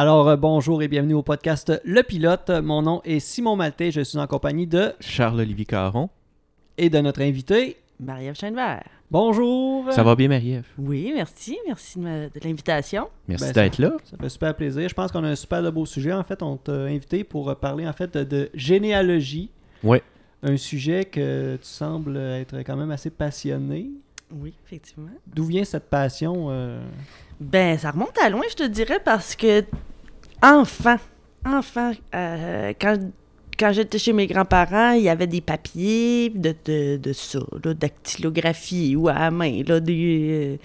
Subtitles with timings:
[0.00, 2.50] Alors, euh, bonjour et bienvenue au podcast Le Pilote.
[2.62, 3.90] Mon nom est Simon Maltais.
[3.90, 6.08] Je suis en compagnie de Charles-Olivier Caron.
[6.76, 7.76] et de notre invité.
[7.98, 8.84] Marie-Ève Chainevert.
[9.10, 9.92] Bonjour.
[9.92, 10.66] Ça va bien, Marie-Ève?
[10.78, 11.58] Oui, merci.
[11.66, 13.08] Merci de, ma- de l'invitation.
[13.26, 13.96] Merci Ben, d'être là.
[14.04, 14.88] Ça fait super plaisir.
[14.88, 16.12] Je pense qu'on a un super de beau sujet.
[16.12, 19.50] En fait, on t'a invité pour parler en fait de, de généalogie.
[19.82, 20.04] Ouais.
[20.44, 23.90] Un sujet que tu sembles être quand même assez passionné.
[24.34, 25.08] Oui, effectivement.
[25.26, 26.80] D'où vient cette passion euh,
[27.40, 29.64] Ben, ça remonte à loin, je te dirais, parce que,
[30.42, 30.96] enfant,
[31.46, 32.98] enfant, euh, quand,
[33.58, 37.72] quand j'étais chez mes grands-parents, il y avait des papiers de, de, de ça, là,
[37.74, 40.56] dactylographie ou à la main, là, des, euh,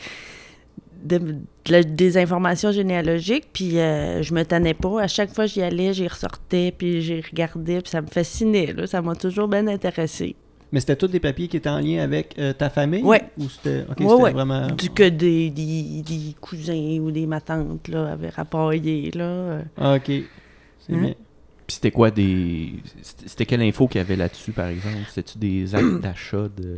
[1.03, 5.02] de- de la- des informations généalogiques, puis euh, je me tannais pas.
[5.03, 8.73] À chaque fois que j'y allais, j'y ressortais, puis j'y regardais, puis ça me fascinait,
[8.73, 8.88] là.
[8.88, 10.36] Ça m'a toujours bien intéressé.
[10.73, 13.03] Mais c'était tous des papiers qui étaient en lien avec euh, ta famille?
[13.03, 13.21] Ouais.
[13.38, 14.31] Ou c'était ok, Ouais, c'était ouais.
[14.33, 14.67] vraiment.
[14.71, 19.23] Du que des, des, des cousins ou des matantes là, avaient rapporté, là.
[19.23, 19.61] euh.
[19.77, 20.05] Ah, ok.
[20.85, 21.02] C'est Hein?
[21.02, 21.13] bien.
[21.67, 22.73] Puis c'était quoi des.
[23.03, 24.97] C'était c'était quelle info qu'il y avait là-dessus, par exemple?
[25.09, 26.77] C'était-tu des actes d'achat de.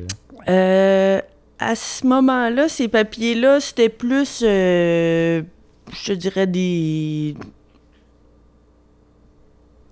[0.50, 1.20] Euh,
[1.58, 5.42] à ce moment-là, ces papiers-là, c'était plus, euh,
[5.94, 7.34] je te dirais, des...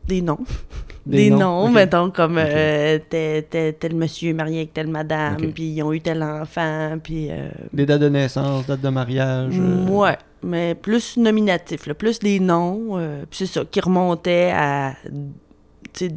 [0.08, 0.40] Des noms.
[1.06, 5.84] Des, noms, mettons, comme euh, tel, tel- tel monsieur marié avec telle madame, puis ils
[5.84, 7.28] ont eu tel enfant, puis...
[7.30, 9.54] euh, Des dates de naissance, dates de mariage.
[9.60, 14.52] euh, Ouais, mais plus nominatif, là, plus des noms, euh, puis c'est ça, qui remontaient
[14.56, 14.94] à,
[15.92, 16.16] tu sais,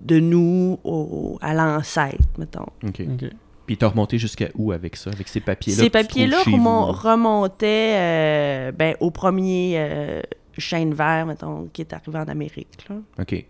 [0.00, 2.66] de nous au- à l'ancêtre, mettons.
[2.86, 3.00] OK.
[3.00, 3.30] ok.
[3.66, 5.82] Puis t'as remonté jusqu'à où avec ça, avec ces papiers-là?
[5.82, 10.22] Ces papiers-là remon- remontaient euh, ben, au premier euh,
[10.58, 13.44] chêne vert, mettons, qui est arrivé en Amérique, là, OK.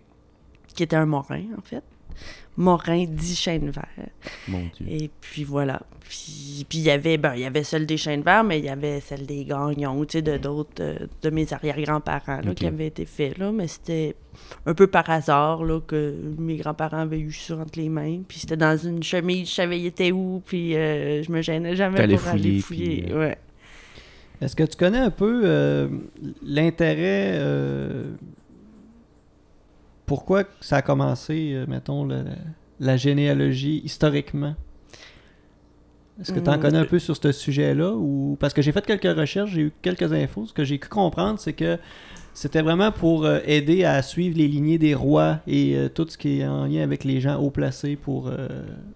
[0.75, 1.83] qui était un morin, en fait.
[2.57, 4.09] Morin dit chêne vert.
[4.49, 4.85] Mon Dieu.
[4.89, 5.81] Et puis voilà.
[6.01, 8.65] Puis puis il y avait, ben, il y avait celle des chênes verts, mais il
[8.65, 12.55] y avait celle des gagnons, tu sais, de d'autres, euh, de mes arrière-grands-parents, là, Ok.
[12.55, 13.53] qui avaient été faits, là.
[13.53, 14.15] Mais c'était
[14.65, 18.23] un peu par hasard, là, que mes grands-parents avaient eu ça entre les mains.
[18.27, 21.77] Puis c'était dans une chemise, je savais il était où, puis euh, je me gênais
[21.77, 23.01] jamais pour aller fouiller, fouiller.
[23.03, 23.37] puis, euh, Ouais.
[24.41, 25.89] Est-ce que tu connais un peu euh,
[26.41, 28.13] l'intérêt euh,
[30.05, 32.07] pourquoi ça a commencé, euh, mettons,
[32.79, 34.55] la généalogie historiquement?
[36.19, 36.59] Est-ce que tu en Hmm.
[36.59, 37.93] connais un peu sur ce sujet-là?
[37.93, 40.45] ou Parce que j'ai fait quelques recherches, j'ai eu quelques infos.
[40.47, 41.77] Ce que j'ai cru comprendre, c'est que
[42.39, 46.17] c'était vraiment pour euh, aider à suivre les lignées des rois et euh, tout ce
[46.17, 48.47] qui est en lien avec les gens haut placés pour euh,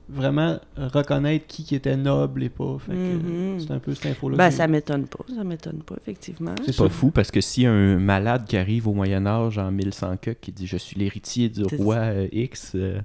[0.08, 2.78] vraiment reconnaître qui, qui était noble et pas.
[2.80, 3.60] Fait que, Mhm.
[3.60, 4.38] c'est un peu cette info-là.
[4.38, 6.56] Ben, ça m'étonne pas, ça m'étonne pas, effectivement.
[6.66, 9.72] C'est pas fou parce que s'il y a un malade qui arrive au Moyen-Âge en
[9.72, 13.02] 1100 que qui dit Je suis l'héritier du roi euh, X, euh,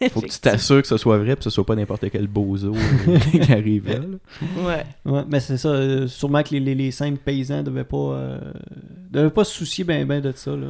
[0.10, 2.26] faut que tu t'assures que ce soit vrai, puis que ce soit pas n'importe quel
[2.26, 3.98] bozo euh, qui arrive là.
[3.98, 4.64] là.
[4.66, 4.86] Ouais.
[5.04, 5.68] Ouais, mais c'est ça.
[5.68, 8.38] euh, sûrement que les, les, les simples paysans devaient pas, euh,
[9.10, 10.50] devaient pas se soucier ben ben de ça.
[10.52, 10.66] Là.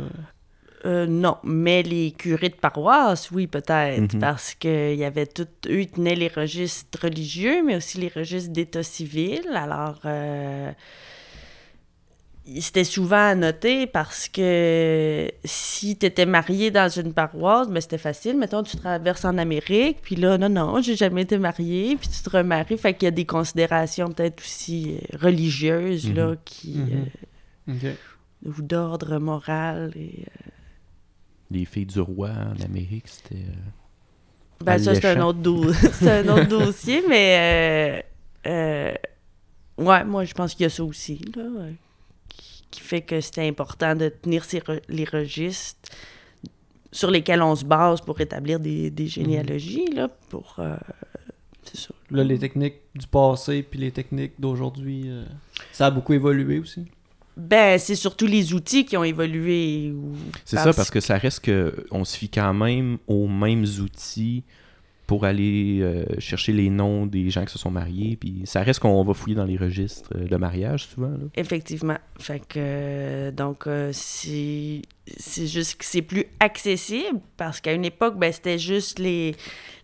[0.84, 4.20] Euh, non, mais les curés de paroisse, oui, peut-être, Mhm.
[4.20, 5.48] parce qu'il y avait tout.
[5.68, 9.40] Eux, ils tenaient les registres religieux, mais aussi les registres d'état civil.
[9.54, 10.70] Alors, euh,
[12.60, 17.98] c'était souvent à noter parce que si tu étais marié dans une paroisse, ben, c'était
[17.98, 18.36] facile.
[18.38, 22.22] Mettons, tu traverses en Amérique, puis là, non, non, j'ai jamais été marié, puis tu
[22.22, 22.78] te remaries.
[22.78, 26.36] Fait qu'il y a des considérations peut-être aussi euh, religieuses, là, Mhm.
[26.44, 26.78] qui.
[26.78, 27.06] Mhm.
[27.68, 27.84] Ok.
[27.84, 27.94] euh,
[28.44, 30.20] ou d'ordre moral et.
[30.20, 30.50] euh,
[31.50, 33.34] Les filles du roi en Amérique, c'était.
[33.42, 38.02] euh, Ben, ça, c'est un, autre do- c'est un autre dossier, mais.
[38.46, 38.94] euh, euh,
[39.78, 41.42] ouais, moi, je pense qu'il y a ça aussi, là,
[42.76, 45.90] qui, fait que c'était important de tenir ces re- les registres
[46.92, 50.56] sur lesquels on se base pour établir des, des généalogies, là, pour.
[50.58, 50.76] euh,
[51.64, 51.94] c'est ça.
[52.10, 55.24] Là, les techniques du passé puis les techniques d'aujourd'hui, euh,
[55.72, 56.84] ça a beaucoup évolué aussi?
[57.36, 59.92] Ben, c'est surtout les outils qui ont évolué.
[59.94, 60.14] ou-
[60.44, 64.42] C'est ça, parce que ça reste que on se fie quand même aux mêmes outils
[65.06, 68.16] pour aller euh, chercher les noms des gens qui se sont mariés.
[68.16, 71.10] Puis ça reste qu'on va fouiller dans les registres euh, de mariage souvent.
[71.10, 71.26] Là.
[71.36, 71.96] Effectivement.
[72.18, 74.82] Fait que, euh, donc, euh, c'est
[75.16, 79.36] c'est juste que c'est plus accessible parce qu'à une époque, ben, c'était juste les,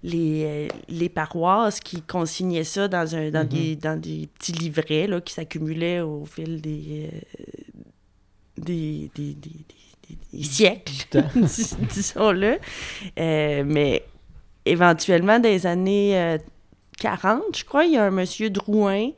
[0.03, 3.49] les, les paroisses qui consignaient ça dans, un, dans, Mhm.
[3.49, 7.11] des, dans des petits livrets là, qui s'accumulaient au fil des,
[8.59, 9.59] des, des, des,
[10.33, 11.07] des- siècles,
[11.95, 12.59] disons-le.
[13.17, 14.03] Mais
[14.65, 16.39] éventuellement, dans les années euh,
[16.99, 19.11] 40, je crois, il y a un monsieur Drouin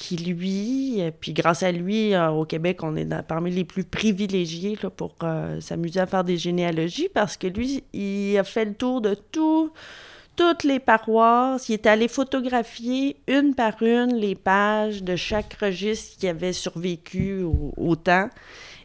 [0.00, 3.84] qui, lui, euh, puis grâce à lui, euh, au Québec, on est parmi les plus
[3.84, 8.74] privilégiés pour euh, s'amuser à faire des généalogies parce que lui, il a fait le
[8.74, 9.70] tour de tout,
[10.36, 11.68] toutes les paroisses.
[11.68, 17.42] Il est allé photographier une par une les pages de chaque registre qui avait survécu
[17.76, 18.30] au temps.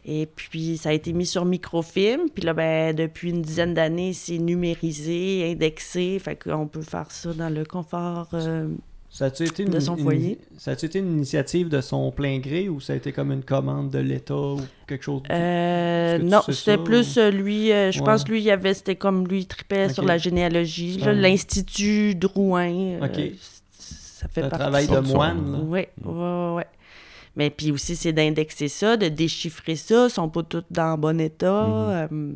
[0.08, 2.28] Et puis, ça a été mis sur microfilm.
[2.32, 6.18] Puis là, ben, depuis une dizaine d'années, c'est numérisé, indexé.
[6.20, 8.28] Fait qu'on peut faire ça dans le confort.
[8.34, 8.68] euh,
[9.10, 10.38] Ça a-tu été une, De son une- foyer.
[10.58, 13.42] ça a-tu été une initiative de son plein gré ou ça a été comme une
[13.42, 15.22] commande de l'État ou quelque chose?
[15.30, 18.04] Euh, que tu non, c'était ça, plus euh, lui, euh, je Ouais.
[18.04, 21.00] pense lui, il avait, c'était comme lui, il tripait sur la généalogie.
[21.04, 22.68] Un- L'Institut Drouin,
[23.00, 23.14] euh, Ok.
[23.14, 23.34] c-
[23.70, 24.58] ça fait partie.
[24.58, 25.52] travail de moine.
[25.52, 25.58] là.
[25.64, 26.66] Oui, ouais, ouais.
[27.36, 30.06] Mais puis aussi, c'est d'indexer ça, de déchiffrer ça.
[30.06, 31.66] Ils sont pas tous dans bon état.
[31.66, 31.72] Mhm.
[32.30, 32.34] euh,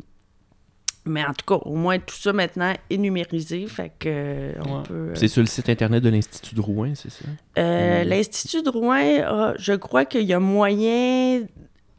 [1.05, 3.65] mais en tout cas, au moins, tout ça maintenant est numérisé.
[3.65, 4.83] Fait que euh, on Ouais.
[4.83, 4.93] peut...
[4.93, 7.25] euh, C'est sur le site internet de l'Institut Drouin, c'est ça?
[7.57, 8.03] euh.
[8.03, 11.41] L'Institut Drouin, a- je crois qu'il y a moyen...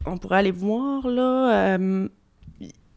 [0.06, 1.76] On pourrait aller voir, là...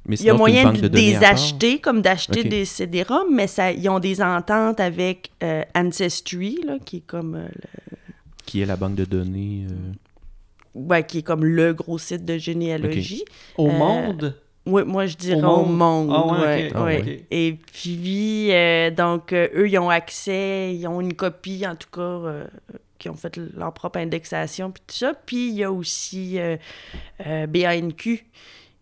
[0.07, 1.31] Mais il y a moyen de, de part.
[1.31, 5.31] acheter, comme d'acheter des CD-ROM, mais ça, ils ont des ententes avec
[5.75, 7.35] Ancestry, là, qui est comme...
[7.37, 7.49] le-
[8.45, 9.65] Qui est la banque de données.
[9.69, 9.91] euh,
[10.75, 13.23] ouais, qui est comme le gros site de généalogie.
[13.57, 14.35] Au Euh, monde?
[14.67, 16.07] Oui, moi je dirais Au au monde.
[16.07, 16.11] monde?
[16.11, 17.07] Ah ouais, ouais, ok.
[17.21, 17.25] Ah.
[17.31, 21.89] Et puis, euh, donc, euh, eux, ils ont accès, ils ont une copie, en tout
[21.91, 22.45] cas, euh,
[22.97, 25.13] qui ont fait leur propre indexation, puis tout ça.
[25.25, 26.57] Puis, il y a aussi euh,
[27.27, 28.25] euh, BANQ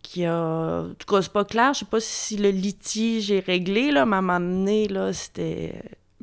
[0.02, 0.84] qui a...
[0.84, 4.06] En tout cas, c'est pas clair, je sais pas si le litige est réglé, là,
[4.06, 5.74] mais à un moment donné, là, c'était...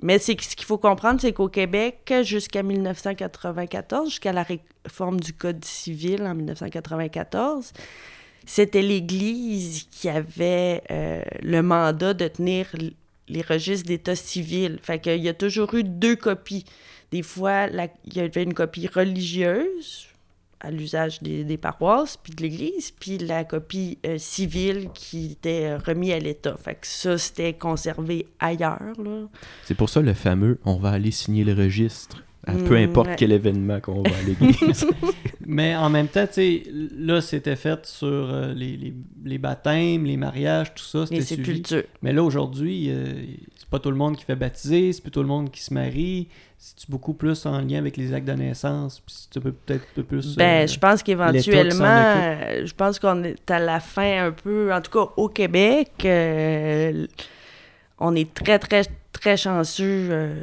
[0.03, 5.35] Mais c'est ce qu'il faut comprendre, c'est qu'au Québec, jusqu'à 1994, jusqu'à la réforme du
[5.35, 7.73] Code civil en 1994,
[8.47, 12.67] c'était l'Église qui avait euh, le mandat de tenir
[13.29, 14.79] les registres d'état civil.
[14.83, 16.65] Fait qu'il y a toujours eu deux copies.
[17.13, 17.67] Des fois,
[18.05, 20.10] il y avait une copie religieuse
[20.61, 25.65] à l'usage des, des paroisses puis de l'Église, puis la copie euh, civile qui était
[25.67, 26.57] euh, remise à l'État.
[26.63, 29.27] Fait que ça, c'était conservé ailleurs, là.
[29.65, 33.09] C'est pour ça le fameux on va aller signer le registre à peu Mm, importe
[33.09, 33.17] ouais.
[33.19, 34.87] quel événement qu'on va à l'église.
[35.53, 36.63] Mais en même temps, tu sais,
[36.97, 38.95] là, c'était fait sur euh, les, les,
[39.25, 41.83] les baptêmes, les mariages, tout ça, Les sépultures.
[42.03, 43.05] Mais là, aujourd'hui, euh,
[43.57, 45.75] c'est pas tout le monde qui fait baptiser, c'est plus tout le monde qui se
[45.75, 46.29] marie.
[46.57, 49.83] C'est beaucoup plus en lien avec les actes de naissance, puis c'est un peu- peut-être
[49.83, 50.37] un peu plus...
[50.37, 54.81] Ben, euh, je pense qu'éventuellement, je pense qu'on est à la fin un peu, en
[54.83, 57.07] tout cas au Québec, euh,
[57.99, 58.83] on est très, très,
[59.13, 60.43] très chanceux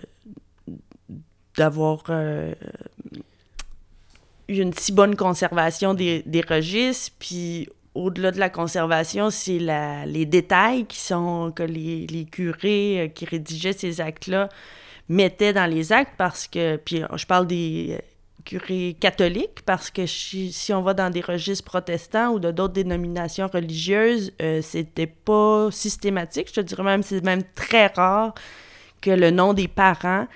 [1.56, 2.54] d'avoir euh,
[4.48, 9.60] une si bonne conservation des, des registres, puis au-delà de la conservation, c'est
[10.06, 14.50] les détails qui sont que les, les curés euh, qui rédigeaient ces actes-là
[15.10, 18.02] mettaient dans les actes parce que, puis je parle des euh,
[18.46, 22.74] curés catholiques parce que si, si on va dans des registres protestants ou de d'autres
[22.74, 26.50] dénominations religieuses, euh, c'était pas systématique.
[26.50, 28.34] Je te dirais même, c'est même très rare
[29.02, 30.28] que le nom des parents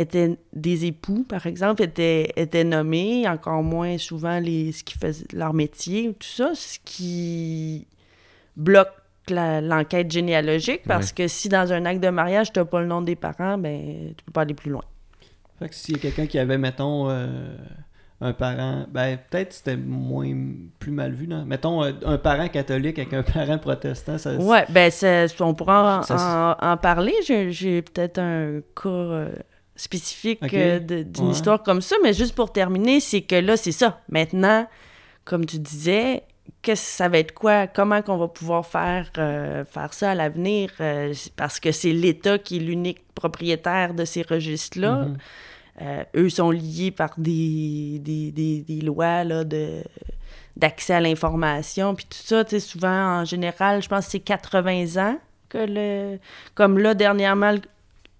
[0.00, 5.26] était des époux, par exemple, était, était nommé, encore moins souvent les, ce qui faisaient
[5.32, 7.86] leur métier ou tout ça, ce qui
[8.56, 8.92] bloque
[9.28, 12.86] la- l'enquête généalogique parce que si dans un acte de mariage, tu n'as pas le
[12.86, 14.84] nom des parents, ben tu peux pas aller plus loin.
[15.58, 17.56] Fait que s'il y a quelqu'un qui avait, mettons, euh,
[18.20, 20.32] un parent, ben peut-être c'était moins
[20.78, 21.44] plus mal vu, non?
[21.44, 24.34] Mettons euh, un parent catholique avec un parent protestant, ça.
[24.36, 27.14] Ouais, ben c'est- on pourra en, Ça, en- en parler.
[27.26, 29.32] J'ai j'ai peut-être un cas euh,
[29.78, 31.32] spécifique euh, d'une Ouais.
[31.32, 34.00] histoire comme ça, mais juste pour terminer, c'est que là, c'est ça.
[34.10, 34.66] Maintenant,
[35.24, 36.24] comme tu disais,
[36.62, 37.66] qu'est-ce ça va être quoi?
[37.66, 40.70] Comment qu'on va pouvoir faire, euh, faire ça à l'avenir?
[40.80, 45.04] Euh, parce que c'est l'État qui est l'unique propriétaire de ces registres-là.
[45.06, 45.16] Mhm.
[45.80, 49.82] Euh, eux sont liés par des, des, des, des lois là, de
[50.56, 54.18] d'accès à l'information, puis tout ça, tu sais, souvent, en général, je pense que c'est
[54.18, 55.16] 80 ans
[55.48, 56.18] que le...
[56.56, 57.54] Comme là, dernièrement,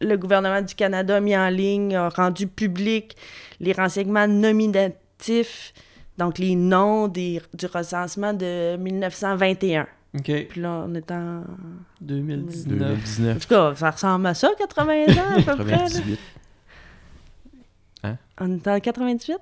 [0.00, 3.16] le, gouvernement du Canada a mis en ligne, a rendu public
[3.60, 5.72] les renseignements nominatifs,
[6.16, 9.86] donc les noms des, du recensement de 1921.
[10.16, 11.42] Ok, Puis là, on est en...
[12.00, 12.74] 2019.
[12.74, 15.76] En 2019, tout cas, ça ressemble à ça, 80 ans, à peu près.
[15.76, 15.84] là.
[15.84, 16.18] 98.
[18.40, 19.38] On est en 98?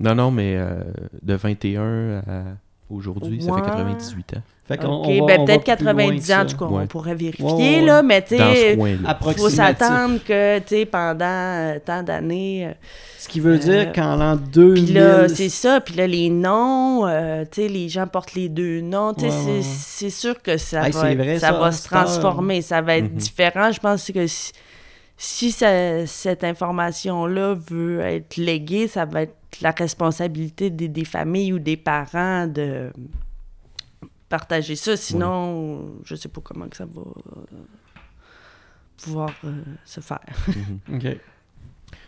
[0.00, 0.82] Non, non, mais euh,
[1.22, 2.42] de 21 à
[2.90, 3.60] aujourd'hui, ça Ouais.
[3.62, 4.42] fait 98 ans.
[4.66, 6.44] Fait qu'on OK, on va- ben peut-être plus loin 90 que ans, ça.
[6.44, 7.86] tout cas, on pourrait vérifier, Ouais, ouais, ouais.
[7.86, 9.18] là, mais tu sais, coin-là.
[9.36, 12.66] faut s'attendre que, tu sais, pendant euh, tant d'années...
[12.68, 12.72] euh,
[13.18, 14.84] Ce qui veut dire Euh, qu'en l'an 2000...
[14.84, 18.48] Puis là, c'est ça, puis là, les noms, euh, tu sais, les gens portent les
[18.48, 19.62] deux noms, tu sais, c'est- ouais.
[19.62, 22.80] c'est sûr que ça Hey, va, c'est être- vrai, ça ça, va se transformer, ça
[22.80, 23.18] va être Mhm.
[23.18, 23.72] différent.
[23.72, 24.52] Je pense que si,
[25.16, 31.52] si ça- cette information-là veut être léguée, ça va être la responsabilité des, des familles
[31.52, 32.90] ou des parents de
[34.28, 34.96] partager ça.
[34.96, 37.56] Sinon, je sais pas comment que ça va euh,
[39.02, 40.20] pouvoir euh, se faire.
[40.48, 40.96] Mhm.
[40.96, 41.16] Ok.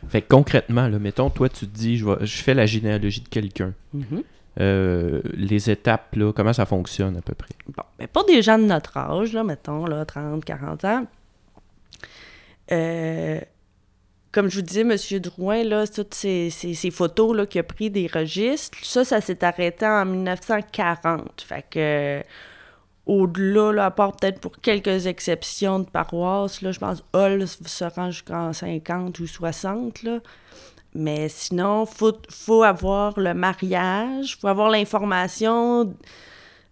[0.08, 3.20] Fait que concrètement, là, mettons, toi, tu te dis, je, vais, je fais la généalogie
[3.20, 3.74] de quelqu'un.
[3.92, 4.22] Mhm.
[4.60, 7.54] euh, les étapes, là, comment ça fonctionne à peu près?
[7.68, 11.06] Bon, mais pour des gens de notre âge, là, mettons, là, 30, 40 ans,
[12.70, 13.40] euh,
[14.32, 14.96] comme je vous disais, M.
[15.20, 19.86] Drouin, là, toutes ces, ces, photos qu'il a pris des registres, ça, ça s'est arrêté
[19.86, 21.42] en 1940.
[21.42, 22.22] Fait que
[23.04, 27.84] au-delà, là, à part peut-être pour quelques exceptions de paroisses, là, je pense Hall se
[27.84, 30.20] rend jusqu'en 50 ou 60, là.
[30.94, 35.94] Mais sinon, il faut, faut avoir le mariage, faut avoir l'information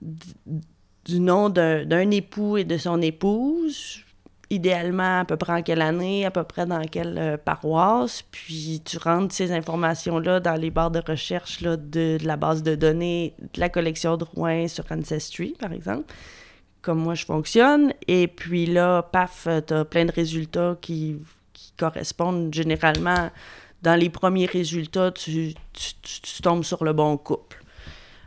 [0.03, 4.05] du nom d'un époux et de son épouse,
[4.51, 8.83] idéalement à peu près en quelle année, à peu près dans quelle euh, paroisse, puis
[8.85, 13.35] tu rentres ces informations-là dans les barres de recherche là, de, la base de données
[13.41, 16.13] de la collection de Rouen sur Ancestry, par exemple,
[16.83, 21.19] comme moi je fonctionne, et puis là, paf, tu as plein de résultats qui,
[21.53, 23.31] qui, correspondent généralement.
[23.83, 27.63] Dans les premiers résultats, tu, tu, tu, tu tombes sur le bon couple.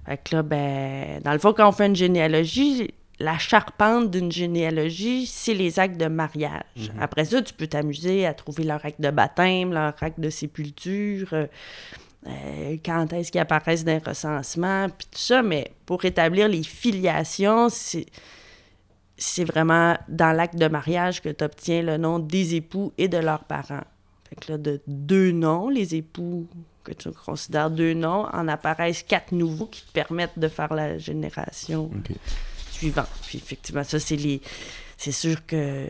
[0.06, 2.92] Fait que là, ben, dans le fond, quand on fait une généalogie,
[3.24, 6.64] la charpente d'une généalogie, c'est les actes de mariage.
[6.76, 7.02] Mm -hmm.
[7.02, 11.30] Après ça, tu peux t'amuser à trouver leur acte de baptême, leur acte de sépulture,
[11.34, 11.48] euh,
[12.28, 15.42] euh, quand est-ce qu'ils apparaissent dans les recensements, puis tout ça.
[15.42, 18.08] Mais pour établir les filiations, c'est,
[19.18, 23.20] c'est vraiment dans l'acte de mariage que tu obtiens le nom des époux et de
[23.28, 23.88] leurs parents.
[24.28, 26.48] Fait que là, de deux noms, les époux
[26.86, 30.98] que tu considères deux noms, en apparaissent quatre nouveaux qui te permettent de faire la
[30.98, 31.82] génération.
[32.00, 32.18] Okay
[32.84, 33.06] suivant.
[33.28, 34.42] Puis effectivement, ça, c'est les.
[34.98, 35.88] C'est sûr que.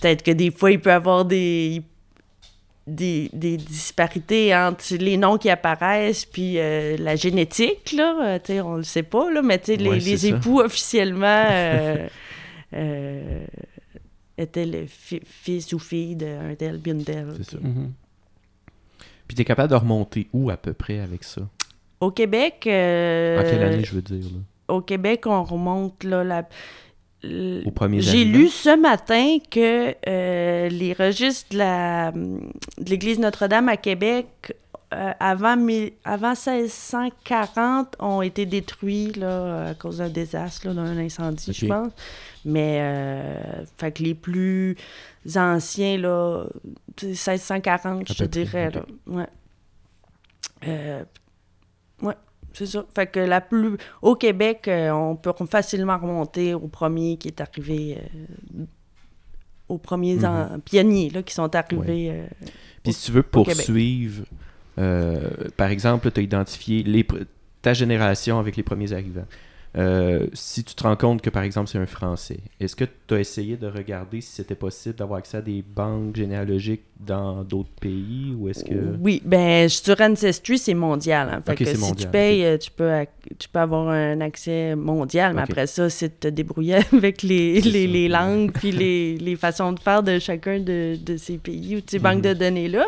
[0.00, 1.82] Peut-être que des fois, il peut y avoir des.
[2.88, 8.60] Des, des, disparités entre les noms qui apparaissent puis euh, la génétique, là, tu sais,
[8.60, 10.36] on le sait pas, là, mais tu sais, les, Ouais, les c'est ça.
[10.36, 12.06] époux officiellement euh,
[12.74, 13.44] euh,
[14.38, 17.34] étaient le fi- fils ou fille d'un tel, bien tel.
[17.38, 17.58] C'est ça.
[17.60, 17.92] Mhm.
[19.26, 21.42] Puis t'es capable de remonter où à peu près avec ça?
[21.98, 22.62] Au Québec...
[22.68, 24.26] euh, En quelle année, je veux dire?
[24.26, 24.38] là?
[24.68, 26.42] Au Québec, on remonte là, la...
[28.02, 34.54] J'ai lu ce matin que euh, les registres de la- de l'Église Notre-Dame à Québec
[34.94, 40.96] euh, avant, mi- avant 1640 ont été détruits là, à cause d'un désastre, là, d'un
[40.98, 41.92] incendie, je pense.
[42.44, 44.76] Mais euh, fait que les plus
[45.36, 46.44] anciens, là,
[46.94, 48.68] tu sais, 1640, À je te dirais.
[48.68, 48.74] ok.
[48.74, 49.26] Là.
[50.62, 51.04] Ouais.
[52.56, 52.84] C'est ça.
[52.94, 53.76] Fait que la plus.
[54.02, 57.98] Au Québec, euh, on peut facilement remonter au premier qui est arrivé.
[57.98, 58.64] euh,
[59.68, 60.60] aux premiers en- Mhm.
[60.60, 62.10] pionniers là, qui sont arrivés.
[62.12, 62.26] euh,
[62.84, 64.24] Puis si tu veux poursuivre,
[65.56, 67.04] par exemple, tu as identifié les
[67.62, 69.26] ta génération avec les premiers arrivants.
[69.76, 73.14] Euh, si tu te rends compte que, par exemple, c'est un Français, est-ce que tu
[73.14, 77.68] as essayé de regarder si c'était possible d'avoir accès à des banques généalogiques dans d'autres
[77.78, 78.96] pays ou est-ce que...
[79.00, 81.28] Oui, ben sur Ancestry, c'est mondial.
[81.30, 81.42] hein.
[81.44, 82.90] Fait que si tu payes, euh, tu, peux,
[83.38, 87.60] tu peux avoir un accès mondial, mais après ça, c'est de te débrouiller avec les,
[87.60, 91.80] les, langues puis les, les façons de faire de chacun de, de ces pays ou
[91.82, 92.22] de ces banques Mhm.
[92.22, 92.86] de données-là.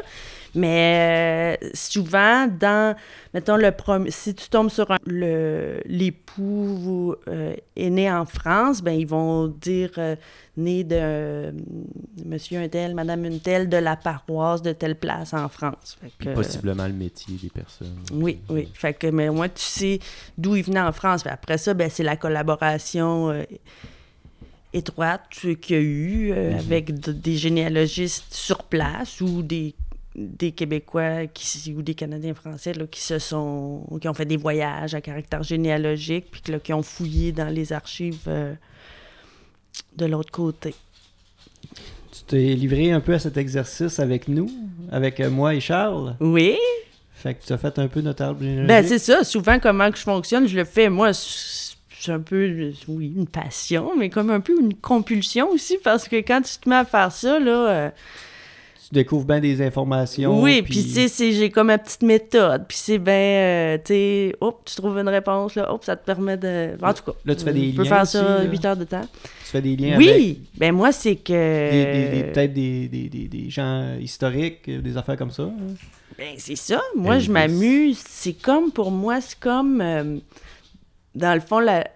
[0.58, 2.96] Mais euh, souvent, dans,
[3.32, 8.82] mettons, le premier, si tu tombes sur un- le, l'époux euh, est né en France,
[8.82, 10.16] ben ils vont dire euh,
[10.56, 11.54] né de
[12.26, 15.96] monsieur un tel, madame une telle, de la paroisse de telle place en France.
[16.00, 17.94] Fait Puis que- possiblement le métier des personnes.
[18.12, 18.68] oui, oui.
[18.74, 20.00] Fait que, mais moi, tu sais
[20.36, 21.22] d'où il venait en France.
[21.22, 23.32] Puis après ça, ben, c'est la collaboration
[24.72, 26.58] étroite qu'il y a eu euh, Mhm.
[26.58, 29.74] avec d- des généalogistes sur place ou des,
[30.18, 34.36] des Québécois qui, ou des Canadiens français là, qui se sont qui ont fait des
[34.36, 38.52] voyages à caractère généalogique puis que, là, qui ont fouillé dans les archives euh,
[39.96, 40.74] de l'autre côté.
[42.10, 44.50] Tu t'es livré un peu à cet exercice avec nous,
[44.90, 46.16] avec euh, moi et Charles?
[46.18, 46.56] Oui,
[47.14, 48.68] Fait que tu as fait un peu notre arbre généalogique?
[48.68, 49.24] Ben, c'est ça.
[49.24, 53.92] Souvent, comment que je fonctionne, je le fais, moi, c'est un peu, oui, une passion,
[53.96, 57.12] mais comme un peu une compulsion aussi, parce que quand tu te mets à faire
[57.12, 57.68] ça, là...
[57.70, 57.90] euh,
[58.88, 60.40] Tu découvres bien des informations.
[60.40, 63.92] oui, puis tu sais, c'est- j'ai comme ma petite méthode, puis c'est bien, euh, tu
[63.92, 66.70] sais, hop, tu trouves une réponse, là, hop, ça te permet de...
[66.82, 68.42] En tout cas, Là, tu fais des tu peux liens faire aussi, ça là.
[68.44, 69.02] 8 heures de temps.
[69.22, 72.32] Tu fais des liens avec Oui, ben moi, c'est que...
[72.32, 75.42] peut-être des, des, des, des gens historiques, euh, des affaires comme ça.
[75.42, 75.74] hein.
[76.16, 76.80] Ben, c'est ça.
[76.96, 77.26] Moi, Elvis.
[77.26, 78.02] je m'amuse.
[78.08, 80.16] C'est comme, pour moi, c'est comme, euh,
[81.14, 81.86] dans le fond, la-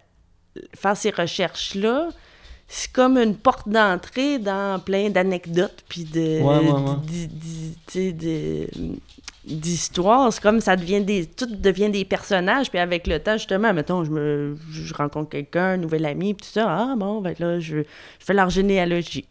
[0.77, 2.11] faire ces recherches-là,
[2.75, 6.59] c'est comme une porte d'entrée dans plein d'anecdotes, puis de, Ouais,
[9.45, 10.33] d'histoires.
[10.33, 11.27] C'est comme ça devient des...
[11.27, 15.73] Tout devient des personnages, puis avec le temps, justement, mettons, je, me, je rencontre quelqu'un,
[15.73, 17.85] un nouvel ami, puis tout ça, ah bon, ben là, je, je
[18.19, 19.27] fais leur généalogie.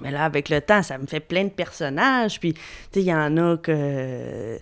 [0.00, 2.40] Mais là, avec le temps, ça me fait plein de personnages.
[2.40, 4.58] Puis, tu sais, il y en a que.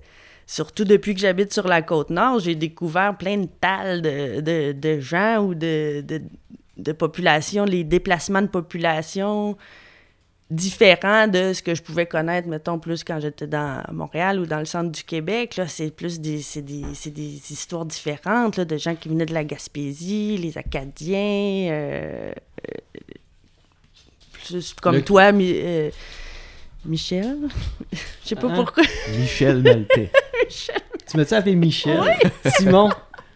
[0.47, 4.73] surtout depuis que j'habite sur la côte nord, j'ai découvert plein de talles de, de,
[4.73, 6.21] de gens ou de, de,
[6.79, 9.57] de populations, les déplacements de population
[10.51, 14.61] différents de ce que je pouvais connaître, mettons, plus quand j'étais dans Montréal ou dans
[14.61, 15.57] le centre du Québec.
[15.57, 19.27] Là, c'est plus des, c'est des, c'est des histoires différentes, là, de gens qui venaient
[19.27, 23.01] de la Gaspésie, les Acadiens, euh, euh,
[24.47, 25.91] plus comme Le- toi, Mi- euh,
[26.87, 27.37] Michel.
[27.93, 28.55] Je sais pas Hein?
[28.55, 28.85] pourquoi.
[29.19, 30.11] Michel Maltais.
[31.11, 32.03] Tu m'as-tu appelé Michel?
[32.47, 32.91] Simon?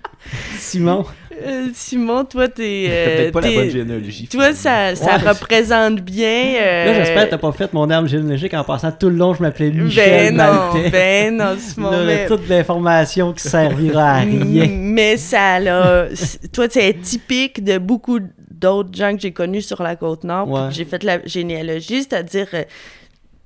[0.58, 1.04] Simon?
[1.44, 2.84] Euh, Simon, toi, t'es.
[2.88, 4.28] T'as euh, peut-être pas la bonne généalogie.
[4.28, 4.96] Toi, finalement.
[4.96, 5.30] ça, ça Ouais.
[5.30, 6.54] représente bien.
[6.60, 9.34] euh, Là, j'espère que t'as pas fait mon arbre généalogique en passant tout le long,
[9.34, 10.90] je m'appelais Ben Michel non, Maltais.
[10.90, 12.26] ben non, Simon, Là, mais...
[12.26, 14.68] toute l'information qui servira à rien.
[14.70, 16.06] Mais ça, là,
[16.52, 18.18] toi, c'est typique de beaucoup
[18.50, 20.44] d'autres gens que j'ai connus sur la côte nord.
[20.46, 20.68] puis Ouais.
[20.68, 22.62] que J'ai fait la généalogie, c'est-à-dire, euh,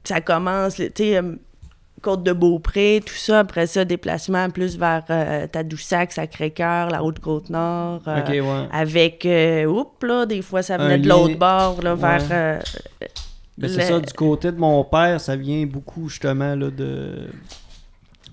[0.05, 1.21] ça commence, tu sais,
[1.99, 3.41] euh, Côte de Beaupré, tout ça.
[3.41, 8.03] Après ça, déplacement plus vers euh, Tadoussac, Sacré-Cœur, la route Côte-Nord.
[8.07, 8.69] euh, ouais.
[8.73, 12.21] Avec, euh, oups, là, des fois, ça venait Un de l'autre bord, là, vers...
[12.21, 12.27] Ouais.
[12.33, 12.61] euh,
[13.59, 17.29] Ben, c'est le- ça, du côté de mon père, ça vient beaucoup justement là, de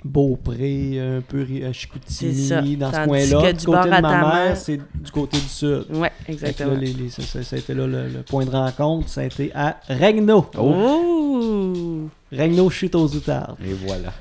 [0.03, 1.71] Beaupré, un peu ça.
[1.71, 3.53] Chicoutimi, dans ce coin-là.
[3.53, 5.85] Du côté de à ma mère, c'est du côté du sud.
[5.87, 6.73] Que exactement.
[6.73, 9.07] là, les- les- ça, ça- ça a été là le, le point de rencontre.
[9.07, 10.45] Ça a été à Regno.
[10.57, 11.73] Oh!
[12.37, 13.57] Regno chute aux outardes.
[13.65, 14.13] Et voilà.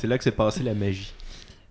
[0.00, 1.12] C'est là que s'est passée la magie.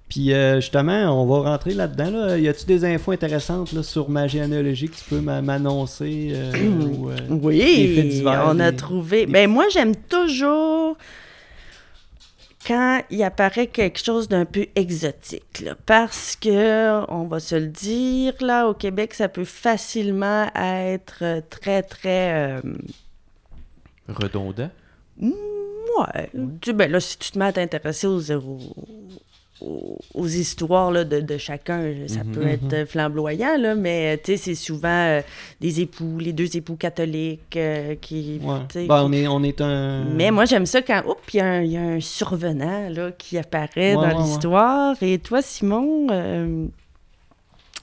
[0.09, 2.09] Puis euh, justement, on va rentrer là-dedans.
[2.11, 2.37] Là.
[2.37, 6.51] Y a-tu des infos intéressantes là, sur ma généalogie que tu peux m'a- m'annoncer euh,
[6.69, 9.25] ou, euh, des faits Oui, divers, on a des- trouvé.
[9.25, 10.95] des- Ben moi, j'aime toujours
[12.65, 17.67] quand il apparaît quelque chose d'un peu exotique, là, parce que, on va se le
[17.67, 22.57] dire, là, au Québec, ça peut facilement être très, très...
[22.57, 22.61] euh,
[24.09, 24.69] Redondant.
[25.19, 26.29] Ouais.
[26.61, 28.59] Tu- ben là, si tu te mets à t'intéresser aux, aux,
[29.61, 32.31] aux- aux histoires là, de, de chacun, ça Mhm.
[32.33, 35.21] peut être euh, flamboyant, là, mais tu sais, c'est souvent euh,
[35.59, 38.39] des époux, les deux époux catholiques euh, qui.
[38.43, 38.85] Ouais.
[38.87, 40.03] Ben, on, est, on est un.
[40.05, 42.89] Mais moi, j'aime ça quand, oups, il y, a un- il y a un survenant
[42.89, 44.95] là, qui apparaît Ouais, dans l'histoire.
[45.01, 46.67] Et toi, Simon, euh,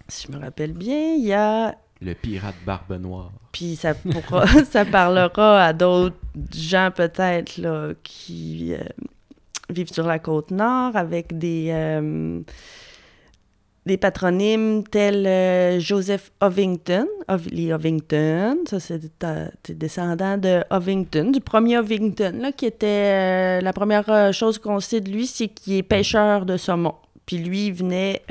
[0.07, 3.33] si je me rappelle bien, il y a Le pirate barbe noire.
[3.55, 6.17] Puis ça pourra, ça parlera à d'autres
[6.55, 8.79] gens peut-être là qui euh,
[9.71, 12.41] vivent sur la côte nord avec des euh,
[13.87, 21.41] des patronymes tels euh, Joseph Ovington, Ov- les Ovington, ça c'est descendant de Ovington, du
[21.41, 25.83] premier Ovington là qui était la première chose qu'on sait de lui, c'est qu'il est
[25.83, 26.95] pêcheur de saumon.
[27.27, 28.23] Puis lui il venait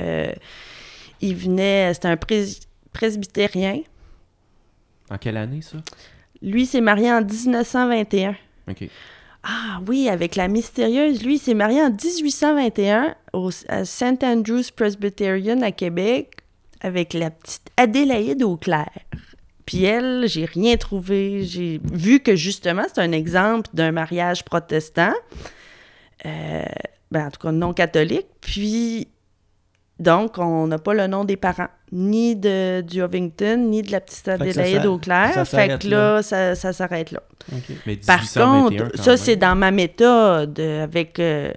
[1.20, 2.58] il venait c'était un prés-
[2.92, 3.80] presbytérien
[5.14, 5.78] En quelle année, ça?
[6.42, 8.34] lui s'est marié en 1921.
[8.68, 8.88] OK.
[9.44, 11.22] Ah oui, avec la mystérieuse.
[11.22, 14.24] Lui, il s'est marié en 1821 au, à St.
[14.24, 16.38] Andrews Presbyterian à Québec
[16.80, 18.90] avec la petite Adélaïde Auclair.
[19.66, 21.44] Puis elle, j'ai rien trouvé.
[21.44, 25.14] J'ai vu que justement, c'est un exemple d'un mariage protestant.
[26.26, 26.64] Euh,
[27.10, 28.26] ben, en tout cas, non catholique.
[28.40, 29.08] Puis,
[30.00, 34.00] donc, on n'a pas le nom des parents, ni de, du Ovington, ni de la
[34.00, 35.32] petite Adélaïde Auclair.
[35.32, 37.22] ça fait s'arrête que là, ça, ça s'arrête là.
[37.86, 41.52] Mais Par 1821, contre, quand ça, c'est dans ma méthode, euh, avec euh,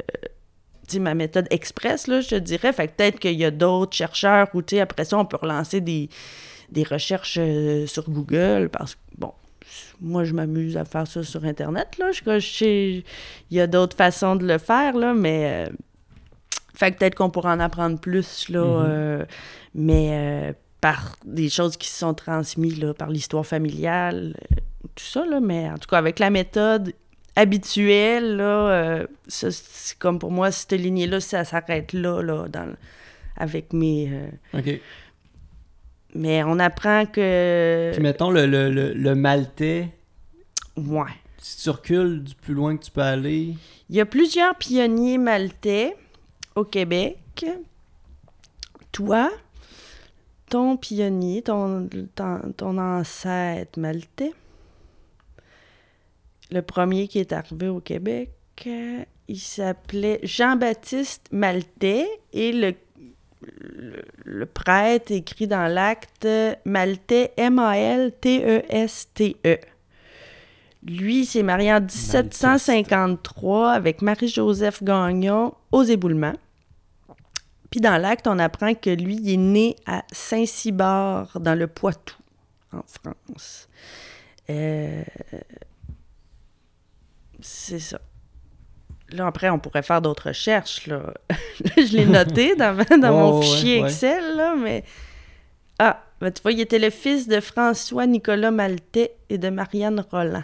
[1.00, 2.71] ma méthode express, là, je te dirais.
[2.73, 5.38] Fait que peut-être qu'il y a d'autres chercheurs où, tu sais, après ça, on peut
[5.41, 6.08] relancer des,
[6.69, 9.32] des recherches euh, sur Google parce que, bon,
[10.00, 12.12] moi, je m'amuse à faire ça sur Internet, là.
[12.12, 13.04] Je, je sais,
[13.50, 15.65] il y a d'autres façons de le faire, là, mais...
[15.67, 15.73] euh,
[16.78, 18.86] fait que peut-être qu'on pourra en apprendre plus, là, Mhm.
[18.88, 19.26] euh,
[19.74, 24.56] mais euh, par des choses qui se sont transmises, là, par l'histoire familiale, euh,
[24.96, 26.94] tout ça, là, mais en tout cas, avec la méthode
[27.36, 32.74] habituelle, là, ça, c'est comme pour moi, cette lignée-là, ça s'arrête là, là, dans,
[33.38, 34.12] avec mes...
[34.54, 34.80] Ok.
[36.16, 37.92] mais on apprend que...
[37.94, 39.90] Puis mettons le, le, le, le maltais,
[40.76, 41.12] Ouais.
[41.38, 43.54] si tu recules du plus loin que tu peux aller.
[43.90, 45.96] Il y a plusieurs pionniers maltais
[46.58, 47.46] au Québec.
[48.91, 49.32] Toi,
[50.50, 54.34] ton pionnier, ton, ton, ton ancêtre maltais,
[56.50, 58.32] le premier qui est arrivé au Québec,
[58.65, 62.74] euh, il s'appelait Jean-Baptiste Maltais et le,
[63.41, 66.28] le, le prêtre écrit dans l'acte
[66.65, 68.17] Maltais, M-A-L-T-E-S-T-E.
[70.88, 76.34] Lui, il s'est marié en 1753 avec Marie-Joseph Gagnon aux éboulements.
[77.69, 82.15] Puis dans l'acte, on apprend que lui, il est né à Saint-Cybard, dans le Poitou,
[82.71, 83.67] en France.
[84.49, 85.03] Euh,
[87.41, 87.99] C'est ça.
[89.10, 91.13] là, après, on pourrait faire d'autres recherches, là.
[91.77, 92.73] je l'ai noté dans,
[93.12, 93.88] mon ouais, fichier ouais.
[93.88, 94.84] Excel, là, mais...
[95.80, 100.43] Ah, ben, tu vois, il était le fils de François-Nicolas Maltais et de Marianne Roland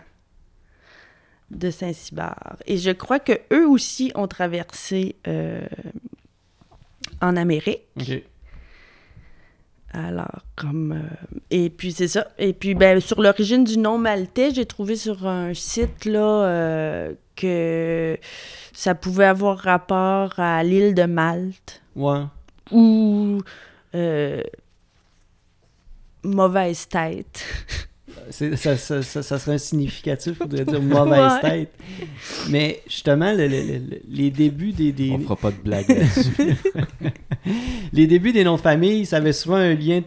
[1.50, 2.58] de Saint-Cybard.
[2.66, 5.62] Et je crois que eux aussi ont traversé euh,
[7.22, 7.82] en Amérique.
[8.00, 8.24] Ok.
[9.96, 10.94] Alors, comme.
[10.94, 12.28] euh, et puis, c'est ça.
[12.40, 17.14] Et puis, ben, sur l'origine du nom maltais, j'ai trouvé sur un site, là, euh,
[17.36, 18.18] que
[18.74, 22.24] ça pouvait avoir rapport à l'île de Malte Ouais.
[22.72, 23.40] ou.
[23.94, 24.42] euh,
[26.24, 27.46] mauvaise tête.
[28.30, 31.42] C'est- Ça, ça, ça, ça serait un significatif, faudrait dire mauvaise Ouais.
[31.42, 31.74] tête.
[32.50, 36.56] Mais justement, le- le- le- les débuts des, des- On fera pas de blague là-dessus.
[37.94, 40.02] les débuts des noms de famille, ça avait souvent un lien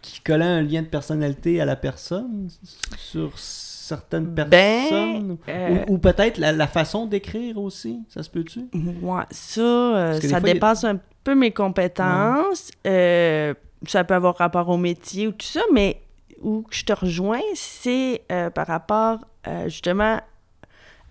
[0.00, 2.48] qui collait un lien de personnalité à la personne
[2.96, 5.36] sur certaines Ben, personnes.
[5.48, 8.60] euh, Ou, ou peut-être la, la façon d'écrire aussi, ça se peut-tu?
[9.02, 12.70] Ouais, ça, euh, ça fois, y a- dépasse un peu mes compétences.
[12.86, 13.54] Euh,
[13.86, 16.00] ça peut avoir rapport au métier ou tout ça, mais
[16.42, 20.20] où je te rejoins, c'est euh, par rapport euh, justement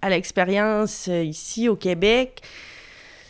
[0.01, 2.41] à l'expérience euh, ici au Québec.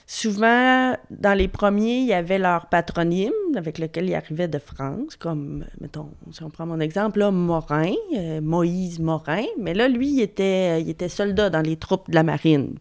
[0.07, 5.15] Souvent, dans les premiers, il y avait leur patronyme avec lequel ils arrivaient de France,
[5.15, 7.93] comme, mettons, si on prend mon exemple, là, Morin,
[8.41, 9.45] Moïse Morin.
[9.57, 12.75] Mais là, lui, il était, il était soldat dans les troupes de la marine.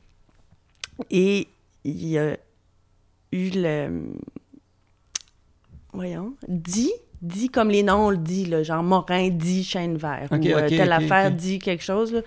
[1.09, 1.46] Et
[1.85, 2.37] il a
[3.30, 4.02] eu le.
[5.92, 10.28] Voyons, dit, dit comme les noms on le dit, là, genre Morin dit chêne vert,
[10.30, 12.12] Ok, ou euh, telle affaire dit quelque chose.
[12.12, 12.20] Là.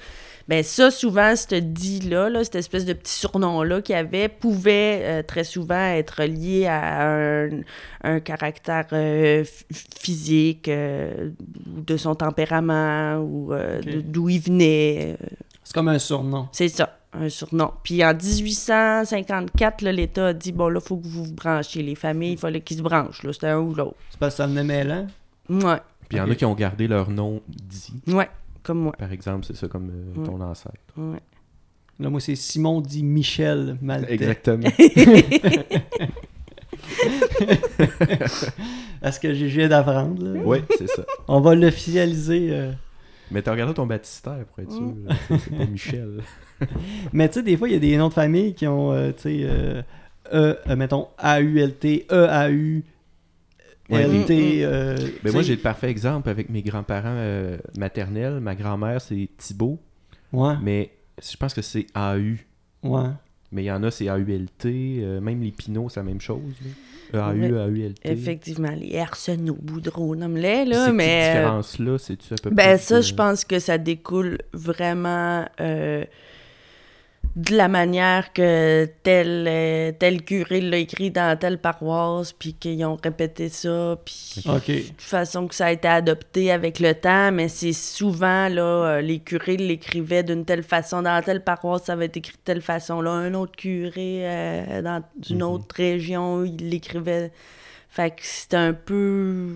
[0.50, 5.00] Ben ça, souvent, ce dit-là, là, cette espèce de petit surnom-là qu'il y avait, pouvait
[5.04, 7.50] euh, très souvent être lié à un,
[8.04, 11.30] un caractère euh, physique, euh,
[11.78, 13.54] ou de son tempérament, ou
[14.04, 15.16] d'où il venait.
[15.64, 16.48] C'est comme un surnom.
[16.52, 17.72] c'est ça, un surnom.
[17.84, 21.84] Puis en 1854, là, l'État a dit bon, là, il faut que vous vous branchiez.
[21.84, 23.24] Les familles, il fallait qu'ils se branchent.
[23.24, 23.32] là.
[23.34, 23.96] C'était un ou l'autre.
[24.10, 25.08] C'est parce que ça venait mêlant.
[25.50, 25.78] Ouais,
[26.10, 27.94] Puis il y en a qui ont gardé leur nom dit.
[28.08, 28.30] ouais,
[28.64, 28.94] comme moi.
[28.98, 30.76] Par exemple, c'est ça comme euh, ton ancêtre.
[30.98, 31.20] Ouais.
[32.00, 34.14] Là, moi, c'est Simon dit Michel Maltais.
[34.14, 34.70] Exactement.
[39.02, 40.24] À ce que j'ai d'apprendre.
[40.24, 40.40] là?
[40.44, 41.04] oui, c'est ça.
[41.28, 42.50] On va l'officialiser.
[42.52, 42.72] euh.
[43.32, 44.82] Mais t'as regardé ton baptistère pour être sûr.
[44.82, 45.08] Mm.
[45.30, 46.22] C'est pas Michel.
[47.14, 49.12] Mais tu sais, des fois, il y a des noms de famille qui ont, euh,
[49.12, 49.82] tu sais, euh,
[50.34, 52.84] E, euh, mettons, A-U-L-T, E-A-U,
[53.90, 54.64] Ouais, L-T.
[54.66, 54.96] Euh,
[55.32, 58.40] moi, j'ai le parfait exemple avec mes grands-parents euh, maternels.
[58.40, 59.78] Ma grand-mère, c'est Thibault,
[60.32, 62.38] Ouais, mais je pense que c'est AU.
[62.84, 63.10] ouais.
[63.52, 64.50] Mais il y en a, c'est AULT.
[64.66, 66.40] euh, même les Pinots, c'est la même chose.
[66.64, 66.70] là.
[67.18, 67.52] AU, Ouais.
[67.52, 67.96] AULT.
[68.04, 71.30] Effectivement, les Arsenault, Boudreau, nomme-les, là, Ces mais...
[71.30, 72.78] euh, différences-là, c'est-tu à peu Ben près...
[72.78, 76.04] ça, que- je pense que ça découle vraiment euh,
[77.36, 82.86] de la manière que tel, euh, tel curé l'a écrit dans telle paroisse, puis qu'ils
[82.86, 87.48] ont répété ça, puis de façon que ça a été adopté avec le temps, mais
[87.50, 92.06] c'est souvent, là, euh, les curés l'écrivaient d'une telle façon, dans telle paroisse, ça va
[92.06, 95.42] être écrit de telle façon, là, un autre curé euh, dans une Mhm.
[95.44, 97.32] autre région, il l'écrivait...
[97.90, 99.54] Fait que c'était un peu...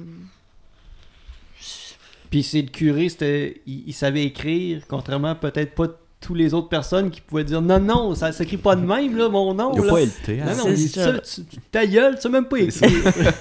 [2.29, 5.87] Puis c'est le curé, c'était, il, il savait écrire, contrairement peut-être pas
[6.19, 9.29] tous les autres personnes qui pouvaient dire non, non, ça s'écrit pas de même, là,
[9.29, 9.71] mon nom.
[9.73, 9.93] Il n'y a là.
[9.93, 10.29] pas LT.
[10.41, 10.45] hein?
[10.47, 11.03] Non, non, C'est il- ça.
[11.05, 12.89] ça, tu- ta gueule, tu sais même pas écrire.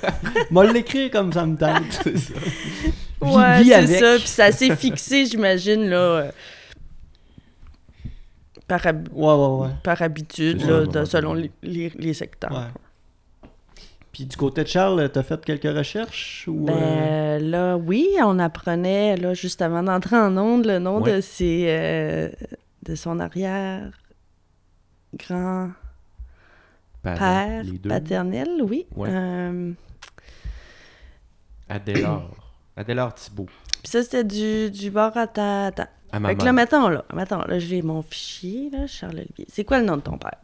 [0.50, 1.82] Moi, l'écrire comme ça me tente.
[2.04, 2.34] C'est ça.
[3.22, 3.98] Ouais, c'est avec.
[3.98, 4.16] ça.
[4.18, 6.30] Puis ça s'est fixé, j'imagine, là, euh,
[8.68, 9.74] par, hab- Ouais, ouais, ouais.
[9.82, 11.06] par habitude, là, ça, de- ouais.
[11.06, 12.52] selon les, les- les secteurs.
[12.52, 13.50] Ouais.
[14.12, 18.38] Puis du côté de Charles, t'as fait quelques recherches ou euh, Ben là, oui, on
[18.38, 21.16] apprenait, là, juste avant d'entrer en onde, le nom Ouais.
[21.16, 21.66] de ses...
[21.68, 22.28] euh,
[22.86, 23.90] de son arrière
[25.14, 25.70] grand
[27.02, 28.86] Parents, père paternel, oui.
[28.96, 29.08] Ouais.
[29.10, 29.72] Euh,
[31.68, 32.30] Adélard.
[32.76, 33.46] Adélard Thibault.
[33.82, 35.70] Puis ça, c'était du, du bord à ta...
[35.72, 39.16] ta- À ma Fait que là, mettons, là, mettons, là, j'ai mon fichier, là, Charles
[39.18, 39.46] Olivier.
[39.50, 40.38] C'est quoi le nom de ton père?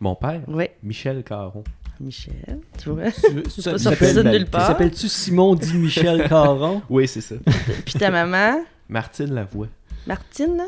[0.00, 1.64] Mon père, Oui, Michel Caron.
[2.00, 3.10] Michel, tu vois?
[3.10, 4.68] tu ça- ça de nulle part.
[4.68, 6.80] s'appelle-tu Simon dit Michel Caron?
[6.88, 7.34] Oui, c'est ça.
[7.84, 9.66] Puis ta maman, Martine Lavoie.
[10.06, 10.62] Martine?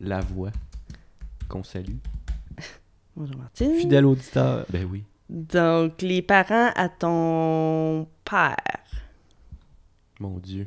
[0.00, 0.50] Lavoie.
[1.48, 1.96] Qu'on salue.
[3.16, 3.74] Bonjour Martine.
[3.74, 4.66] Fidèle auditeur.
[4.70, 5.04] Ben oui.
[5.28, 8.56] Donc, les parents à ton père.
[10.20, 10.66] Mon Dieu.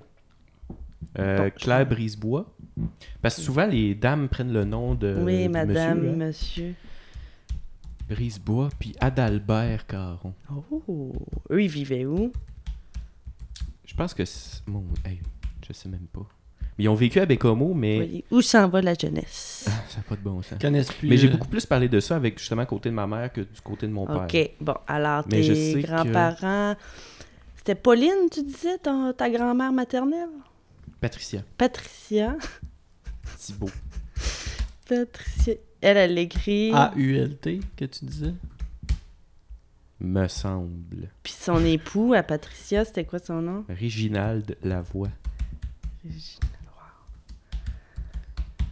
[1.20, 2.46] Euh, Claire Brisebois.
[3.22, 5.18] Parce que souvent, les dames prennent le nom de.
[5.24, 6.16] oui, madame, monsieur, hein.
[6.16, 6.76] monsieur.
[8.08, 10.34] Brisebois, puis Adalbert Caron.
[10.88, 11.14] Oh,
[11.50, 12.32] eux, ils vivaient où?
[13.86, 14.26] Je pense que.
[14.26, 14.84] c'est- Mon...
[15.06, 15.20] hey,
[15.68, 16.28] je sais même pas.
[16.82, 19.66] Ils ont vécu à Bécomo, mais où s'en va la jeunesse?
[19.68, 20.54] Ah, ça n'a pas de bon sens.
[20.54, 21.08] Ils connaissent plus.
[21.10, 23.42] Mais j'ai euh, beaucoup plus parlé de ça avec justement côté de ma mère que
[23.42, 24.24] du côté de mon père.
[24.24, 24.52] OK.
[24.60, 26.76] Bon, alors, Mais je tes sais que- grands-parents...
[27.58, 30.30] C'était Pauline, tu disais, ton- ta grand-mère maternelle?
[31.00, 32.36] Patricia Patricia.
[33.38, 33.70] Thibault.
[34.90, 35.54] Patricia.
[35.82, 36.72] Elle, elle écrit.
[36.74, 38.34] A-U-L-T, que tu disais?
[40.00, 41.10] Me semble.
[41.22, 43.66] Puis son époux, à Patricia, c'était quoi son nom?
[43.70, 45.10] Réginald Lavoie.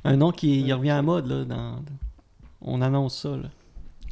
[0.03, 1.43] Un nom qui il revient à mode, là.
[1.45, 1.83] Dans...
[2.61, 3.49] On annonce ça, là.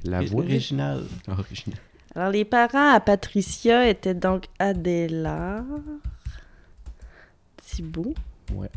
[0.03, 0.43] Lavoie?
[0.43, 1.03] Original.
[1.27, 1.79] Original.
[2.15, 5.63] Alors, les parents à Patricia étaient donc Adélard,
[7.65, 8.13] Thibault
[8.53, 8.69] Ouais.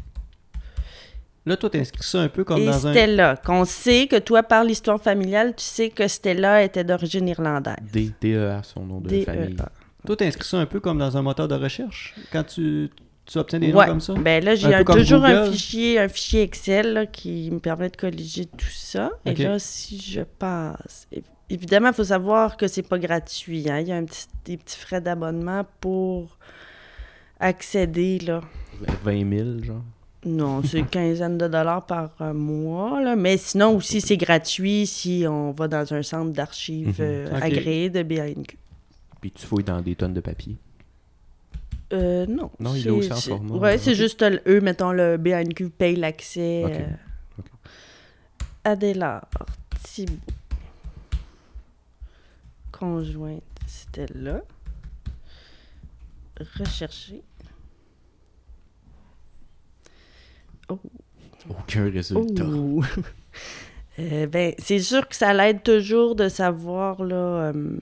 [1.46, 2.92] Là, toi, t'inscris ça un peu comme et dans un.
[2.92, 3.36] Stella.
[3.36, 7.76] Qu'on sait que toi, par l'histoire familiale, tu sais que Stella était d'origine irlandaise.
[7.92, 9.24] D- DEA, son nom de D-E-A.
[9.24, 9.56] famille.
[10.04, 12.14] Toi, t'inscris ça un peu comme dans un moteur de recherche?
[12.32, 12.90] Quand tu,
[13.30, 13.86] tu obtiens des Ouais.
[13.86, 14.14] noms comme ça?
[14.14, 17.96] Ben là, j'ai un- toujours un fichier, un fichier Excel là, qui me permet de
[17.96, 19.10] colliger tout ça.
[19.24, 21.06] Et là, si je passe.
[21.48, 23.68] Évidemment, il faut savoir que c'est pas gratuit.
[23.68, 23.80] hein.
[23.80, 26.38] Il y a un petit, des petits frais d'abonnement pour
[27.38, 28.18] accéder.
[28.20, 28.40] Là.
[29.04, 29.82] 20 000, genre.
[30.24, 33.00] Non, c'est une quinzaine de dollars par euh, mois.
[33.02, 33.16] Là.
[33.16, 36.94] Mais sinon, aussi, c'est gratuit si on va dans un centre d'archives Mhm.
[37.00, 38.58] euh, agréé de BANQ.
[39.20, 40.56] Puis tu fouilles dans des tonnes de papier.
[41.92, 42.50] Euh, non.
[42.60, 46.62] Non, il est aussi en format, Ouais, c'est juste eux, mettons, le BNQ paye l'accès.
[46.64, 46.86] Ok, euh,
[47.38, 47.44] ok.
[48.64, 49.28] Adélard,
[49.82, 50.14] Thibault.
[52.70, 54.42] Conjointe, c'était là.
[56.58, 57.22] Rechercher.
[61.48, 62.44] Aucun résultat.
[62.46, 62.82] Oh.
[63.98, 67.16] Euh, ben, c'est sûr que ça l'aide toujours de savoir là,
[67.52, 67.76] euh,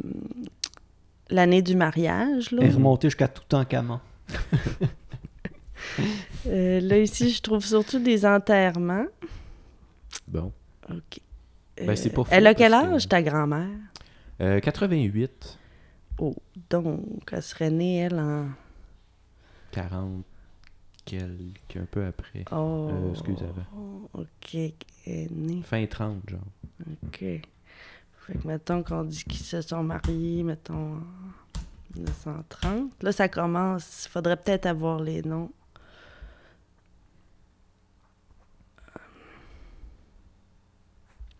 [1.31, 2.51] l'année du mariage.
[2.53, 2.65] Là.
[2.65, 4.01] Et remonter jusqu'à tout en camon.
[6.47, 9.07] Euh, là, ici, je trouve surtout des enterrements.
[10.27, 10.53] Bon.
[10.91, 11.21] OK.
[11.77, 13.69] Ben, c'est pas faux, Elle a quel que- âge, ta grand-mère?
[14.41, 15.59] Euh, 88,
[16.21, 16.35] Oh,
[16.71, 17.01] donc,
[17.33, 18.49] elle serait née, elle, en...
[19.73, 20.25] 40,
[21.05, 22.45] quelques, un peu après.
[22.51, 24.09] Oh, Euh, excuse, avant.
[24.15, 24.55] OK,
[25.07, 26.41] née, Fin 30, genre.
[27.07, 27.25] OK.
[28.29, 33.03] Fait que, mettons qu'on dit qu'ils se sont mariés, mettons, en 1930.
[33.03, 35.51] Là, ça commence, il faudrait peut-être avoir les noms.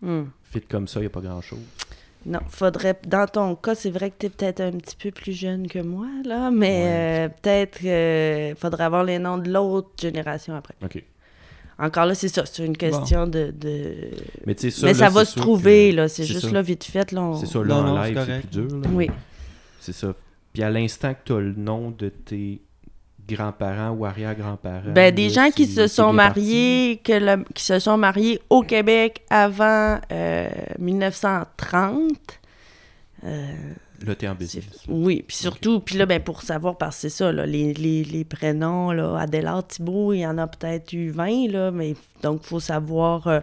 [0.01, 0.25] Hmm.
[0.45, 1.59] Fit comme ça, il n'y a pas grand-chose.
[2.25, 2.99] Non, faudrait.
[3.07, 5.81] Dans ton cas, c'est vrai que tu es peut-être un petit peu plus jeune que
[5.81, 10.75] moi, là, mais euh, peut-être euh, faudrait avoir les noms de l'autre génération après.
[10.83, 11.05] OK.
[11.79, 14.11] Encore là, c'est ça, c'est une question de, de-
[14.47, 16.09] Mais tu sais, ça, mais là, ça va se trouver, que- là.
[16.09, 16.53] C'est c'est juste ça.
[16.53, 17.23] là, vite fait, là.
[17.23, 18.79] on- C'est ça, là, Non, en live, c'est plus dur.
[18.81, 18.89] là.
[18.93, 19.11] Oui.
[19.81, 20.13] C'est ça.
[20.53, 22.61] Puis à l'instant que tu as le nom de tes
[23.29, 24.91] grands-parents ou arrière-grands-parents.
[24.93, 28.63] Ben, des là, gens qui se sont mariés, que le- qui se sont mariés au
[28.63, 32.01] Québec avant euh, 1930.
[33.25, 33.47] euh,
[34.07, 34.65] Là, t'es en business.
[34.89, 38.05] oui, puis surtout, puis là, ben, pour savoir, parce que c'est ça, là, les, les,
[38.05, 42.41] les prénoms, là, Adélard, Thibault, il y en a peut-être eu 20, là, mais donc,
[42.45, 43.41] il faut savoir euh,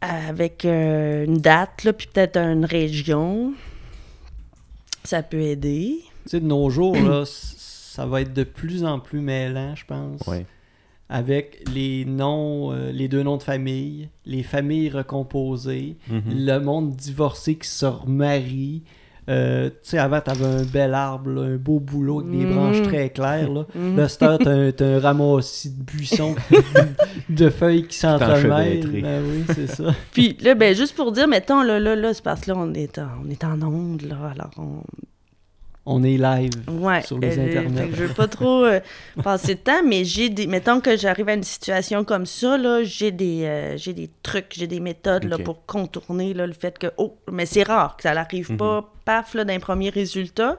[0.00, 3.52] avec euh, une date, là, puis peut-être une région.
[5.04, 6.00] Ça peut aider.
[6.24, 9.84] Tu sais, de nos jours, là, ça va être de plus en plus mêlant, je
[9.86, 10.20] pense.
[10.26, 10.46] Ouais.
[11.08, 16.22] Avec les noms, euh, les deux noms de famille, les familles recomposées, Mhm.
[16.26, 18.82] le monde divorcé qui se remarie.
[19.28, 22.54] Euh, tu sais, avant, t'avais un bel arbre, là, un beau boulot avec des Mhm.
[22.54, 23.50] branches très claires.
[23.50, 23.96] Là, Mhm.
[23.96, 26.34] là t'as un, un ramassis de buissons,
[27.28, 28.88] de feuilles qui s'entremêlent.
[29.02, 29.94] Ben oui, c'est ça.
[30.12, 32.72] Puis là, ben, juste pour dire, mettons, là, là, là, c'est parce que là, on
[32.74, 34.82] est en, on est en onde, là, alors on...
[35.90, 36.50] On est live.
[36.68, 37.84] Ouais, Sur les euh, internets.
[37.84, 38.78] fait que je veux pas trop euh,
[39.24, 40.46] passer de temps, mais j'ai des...
[40.46, 44.52] Mettons que j'arrive à une situation comme ça, là, j'ai des, euh, j'ai des trucs,
[44.54, 46.88] j'ai des méthodes, là, pour contourner, là, le fait que...
[46.98, 48.56] Oh, mais c'est rare que ça n'arrive Mhm.
[48.58, 50.58] pas, paf, là, d'un premier résultat.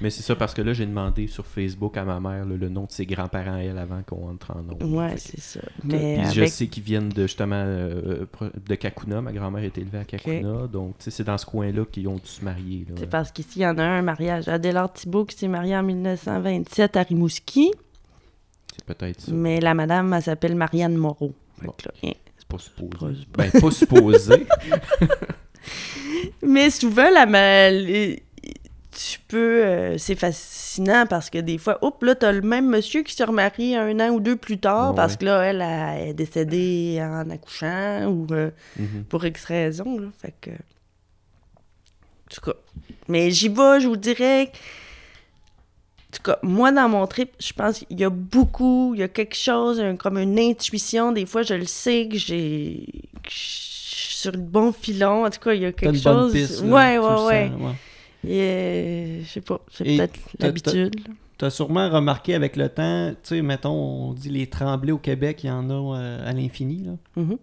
[0.00, 2.68] Mais c'est ça parce que là, j'ai demandé sur Facebook à ma mère là, le
[2.70, 4.78] nom de ses grands-parents, elle, avant qu'on entre en nom.
[4.98, 5.60] Ouais, c'est ça.
[5.84, 8.24] Mais Puis je sais qu'ils viennent de justement euh,
[8.66, 9.20] de Kakuna.
[9.20, 10.66] Ma grand-mère est élevée à Kakuna.
[10.66, 12.86] Donc, tu sais, c'est dans ce coin-là qu'ils ont dû se marier.
[12.96, 14.48] C'est parce qu'ici, il y en a un, un mariage.
[14.48, 17.70] Adélard Thibault qui s'est marié en 1927 à Rimouski,
[18.76, 19.32] C'est peut-être ça.
[19.32, 21.34] mais la madame, elle s'appelle Marianne Moreau.
[21.62, 21.74] Bon.
[22.02, 22.12] hein.
[22.38, 23.26] C'est pas supposé.
[23.30, 24.46] Pas- Ben, pas supposé.
[26.42, 28.22] Mais souvent, la ma- les-
[28.92, 29.64] tu peux.
[29.64, 33.22] euh, c'est fascinant parce que des fois, hop, là, t'as le même monsieur qui se
[33.22, 34.96] remarie un an ou deux plus tard Ouais.
[34.96, 39.04] parce que là, elle, elle est décédée en accouchant ou euh, Mhm.
[39.08, 39.98] pour X raison.
[39.98, 40.50] Là, fait que.
[40.50, 42.56] En tout cas.
[43.08, 44.50] Mais j'y vais, je vous dirais.
[46.12, 49.02] En tout cas, moi, dans mon trip, je pense qu'il y a beaucoup, il y
[49.04, 51.12] a quelque chose, un- comme une intuition.
[51.12, 52.84] Des fois, je le sais que j'ai.
[54.20, 55.24] Sur le bon filon.
[55.24, 56.32] En tout cas, il y a quelque une bonne chose.
[56.32, 56.62] piste.
[56.64, 57.74] là, ouais, ouais, sens, ouais.
[58.30, 60.96] Et, euh, je sais pas, c'est peut-être l'habitude.
[61.38, 64.98] Tu as sûrement remarqué avec le temps, tu sais, mettons, on dit les tremblés au
[64.98, 66.84] Québec, il y en a euh, à l'infini.
[66.84, 66.92] là.
[67.16, 67.38] Mhm.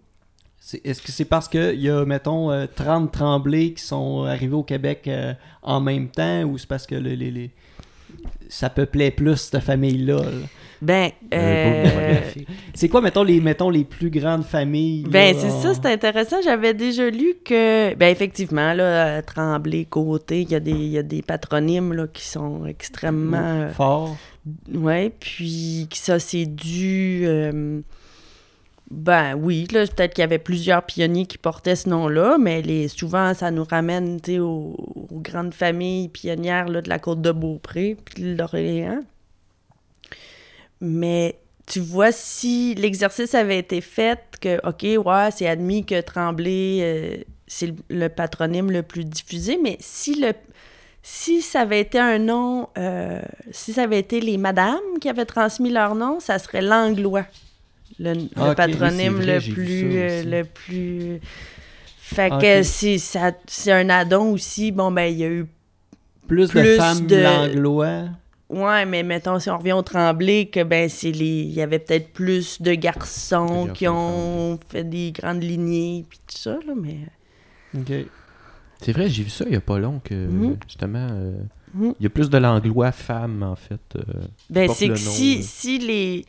[0.60, 4.54] C'est- Est-ce que c'est parce qu'il y a, mettons, euh, 30 tremblés qui sont arrivés
[4.54, 7.50] au Québec euh, en même temps ou c'est parce que le- les, les-
[8.48, 10.16] ça peuplait plus cette famille-là?
[10.22, 10.46] là?
[10.80, 12.20] Ben, euh.
[12.72, 15.02] C'est quoi, mettons, les, mettons, les plus grandes familles?
[15.08, 16.36] Ben, c'est ça, c'est intéressant.
[16.42, 20.98] J'avais déjà lu que, ben, effectivement, là, Tremblay, Côté, il y, a des- il y
[20.98, 23.38] a des patronymes, là, qui sont extrêmement...
[23.42, 24.16] euh, Fort.
[24.72, 27.22] ouais, puis que ça, c'est dû...
[27.24, 27.80] euh,
[28.90, 33.34] ben oui, peut-être qu'il y avait plusieurs pionniers qui portaient ce nom-là, mais les, souvent,
[33.34, 34.74] ça nous ramène, aux,
[35.10, 39.02] aux grandes familles pionnières, de la côte de Beaupré, puis de l'Orléans.
[40.80, 46.78] Mais tu vois, si l'exercice avait été fait, que, OK, ouais, c'est admis que Tremblay,
[46.80, 50.32] euh, c'est le, le patronyme le plus diffusé, mais si le
[51.02, 55.24] si ça avait été un nom, euh, si ça avait été les madames qui avaient
[55.24, 57.24] transmis leur nom, ça serait l'anglois,
[57.98, 61.20] le, Ah, patronyme vrai, le plus, euh, le plus.
[61.98, 62.40] Fait Ok.
[62.40, 64.72] que c'est ça, c'est un addon aussi.
[64.72, 65.46] Bon ben il y a eu
[66.26, 68.04] Plus, de femmes de- langlois.
[68.50, 71.42] Ouais, mais mettons, si on revient au Tremblay, que ben, c'est les.
[71.42, 76.36] Il y avait peut-être plus de garçons qui ont fait des grandes lignées, puis tout
[76.38, 76.96] ça, là, mais.
[77.76, 77.92] OK.
[78.80, 80.56] C'est vrai, j'ai vu ça il y a pas long que, Mhm.
[80.66, 81.32] justement, euh,
[81.74, 81.94] Mhm.
[82.00, 83.80] il y a plus de l'anglois femme, en fait.
[83.96, 84.02] euh,
[84.48, 86.24] Ben, c'est que si, si les.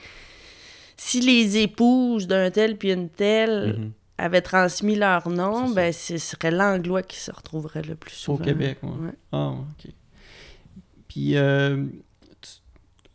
[1.01, 3.91] Si les épouses d'un tel puis une telle mhm.
[4.17, 8.43] avaient transmis leur nom, ben, ce serait l'anglois qui se retrouverait le plus Au souvent.
[8.43, 8.89] Québec, ouais.
[8.89, 9.13] Ouais.
[9.31, 9.91] Ah, ok.
[11.07, 11.85] Puis, euh,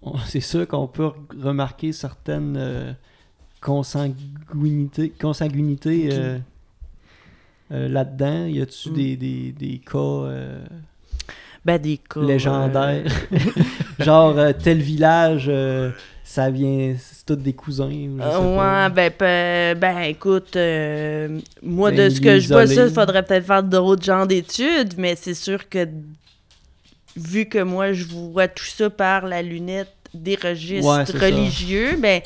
[0.27, 2.93] c'est sûr qu'on peut re- remarquer certaines euh,
[3.61, 5.13] consanguinités,
[6.13, 6.39] euh,
[7.71, 8.47] là-dedans.
[8.47, 8.95] Y a-tu Mm.
[8.95, 10.29] des, des, des cas
[11.65, 12.21] Ben, des cas.
[12.23, 13.05] légendaires?
[13.99, 15.51] Genre, tel village,
[16.27, 17.85] ça vient, c'est tous des cousins.
[17.85, 18.89] ou je sais pas.
[18.89, 23.23] ouais, ben, ben écoute, euh, moi, Ben, de ce que je vois, ça, il faudrait
[23.23, 25.87] peut-être faire d'autres genres d'études, mais c'est sûr que
[27.17, 31.27] vu que moi, je vois tout ça par la lunette des registres Ouais, c'est ça.
[31.27, 32.21] religieux, ben,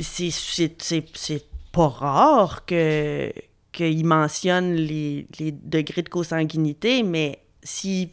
[0.00, 3.32] c'est- c'est c'est- c'est pas rare que
[3.72, 8.10] qu'ils mentionnent les, les degrés de consanguinité, mais s'ils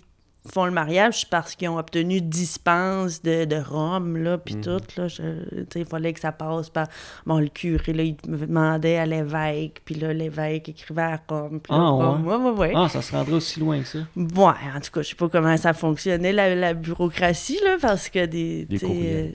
[0.51, 4.61] font le mariage, parce qu'ils ont obtenu dispense de, de Rome, là, puis Mhm.
[4.63, 6.87] tout, là, je- tu sais, il fallait que ça passe par...
[7.27, 11.59] Bon, le curé, là, il me demandait à l'évêque, puis là, l'évêque écrivait à Rome,
[11.61, 12.73] puis là, Ah, Rome, ouais, ouais, ouais.
[12.75, 13.99] Ah, ça se rendrait aussi loin que ça.
[14.15, 14.25] Ouais,
[14.75, 18.25] en tout cas, je sais pas comment ça fonctionnait, la, la bureaucratie, là, parce que
[18.25, 18.67] des...
[18.79, 19.33] Courriels.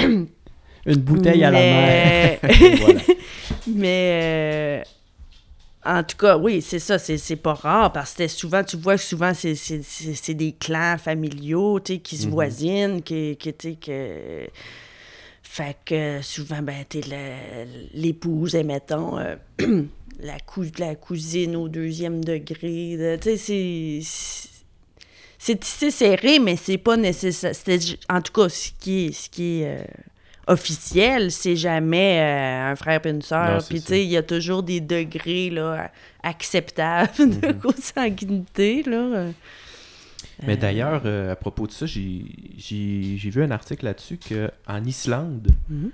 [0.00, 0.24] euh,
[0.86, 2.38] Une bouteille à la mer.
[2.80, 3.00] voilà.
[3.68, 4.82] Mais euh,
[5.84, 8.96] en tout cas, oui, c'est ça, c'est c'est pas rare parce que souvent, tu vois
[8.96, 12.32] que souvent c'est- c'est c'est- c'est des clans familiaux, qui se Mhm.
[12.32, 14.46] voisinent, qui, qui que...
[15.42, 17.02] Fait que souvent, ben, t'es
[17.94, 19.34] l'épouse, mettons, euh,
[20.20, 24.00] la, cou la cousine au deuxième degré, de- tu sais,
[25.38, 25.58] c'est...
[25.60, 27.52] c'est- serré, mais c'est pas nécessaire.
[28.08, 29.84] En tout cas, ce qui est, ce qui est euh,
[30.46, 33.64] officiel, c'est jamais euh, un frère et une sœur.
[33.68, 35.90] Puis, tu sais, il y a toujours des degrés là,
[36.22, 37.58] acceptables de Mhm.
[37.60, 38.82] consanguinité.
[38.84, 38.96] Là.
[38.96, 39.30] Euh,
[40.46, 42.24] Mais d'ailleurs, euh, à propos de ça, j'ai
[42.56, 45.90] j'ai- j'ai vu un article là-dessus qu'en Islande, Mhm.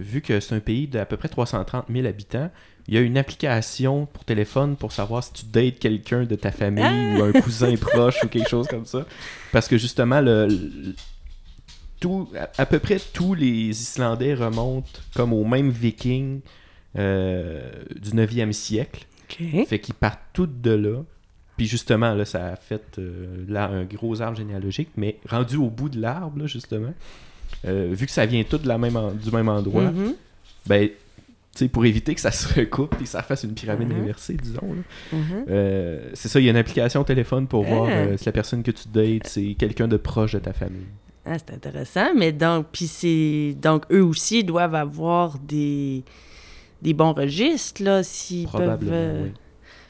[0.00, 2.50] vu que c'est un pays d'à peu près 330 000 habitants,
[2.88, 6.50] il y a une application pour téléphone pour savoir si tu dates quelqu'un de ta
[6.50, 7.18] famille Ah!
[7.18, 9.06] ou un cousin proche ou quelque chose comme ça.
[9.52, 10.48] Parce que justement, le-
[12.00, 16.40] tout, à, à peu près tous les Islandais remontent comme aux mêmes vikings
[16.98, 17.70] euh,
[18.00, 19.06] du 9e siècle.
[19.66, 21.02] Fait qu'ils partent toutes de là.
[21.56, 25.68] Puis justement, là, ça a fait euh, là un gros arbre généalogique, mais rendu au
[25.68, 26.92] bout de l'arbre, là, justement,
[27.66, 29.92] euh, vu que ça vient tout de la même en- du même endroit,
[30.66, 30.94] ben, tu
[31.54, 34.02] sais, pour éviter que ça se recoupe et que ça fasse une pyramide Mhm.
[34.02, 34.74] inversée, disons,
[35.12, 35.44] Mhm.
[35.50, 37.92] euh, c'est ça, il y a une application au téléphone pour voir Ah.
[37.92, 40.86] euh, si la personne que tu dates, c'est quelqu'un de proche de ta famille.
[41.32, 43.54] Ah, c'est intéressant, mais donc, puis c'est.
[43.62, 46.02] Donc, eux aussi doivent avoir des,
[46.82, 48.88] des bons registres, là, s'ils peuvent.
[48.90, 49.32] Euh, oui.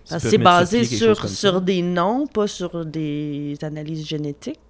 [0.06, 4.60] Parce que c'est basé sur sur, des noms, pas sur des analyses génétiques.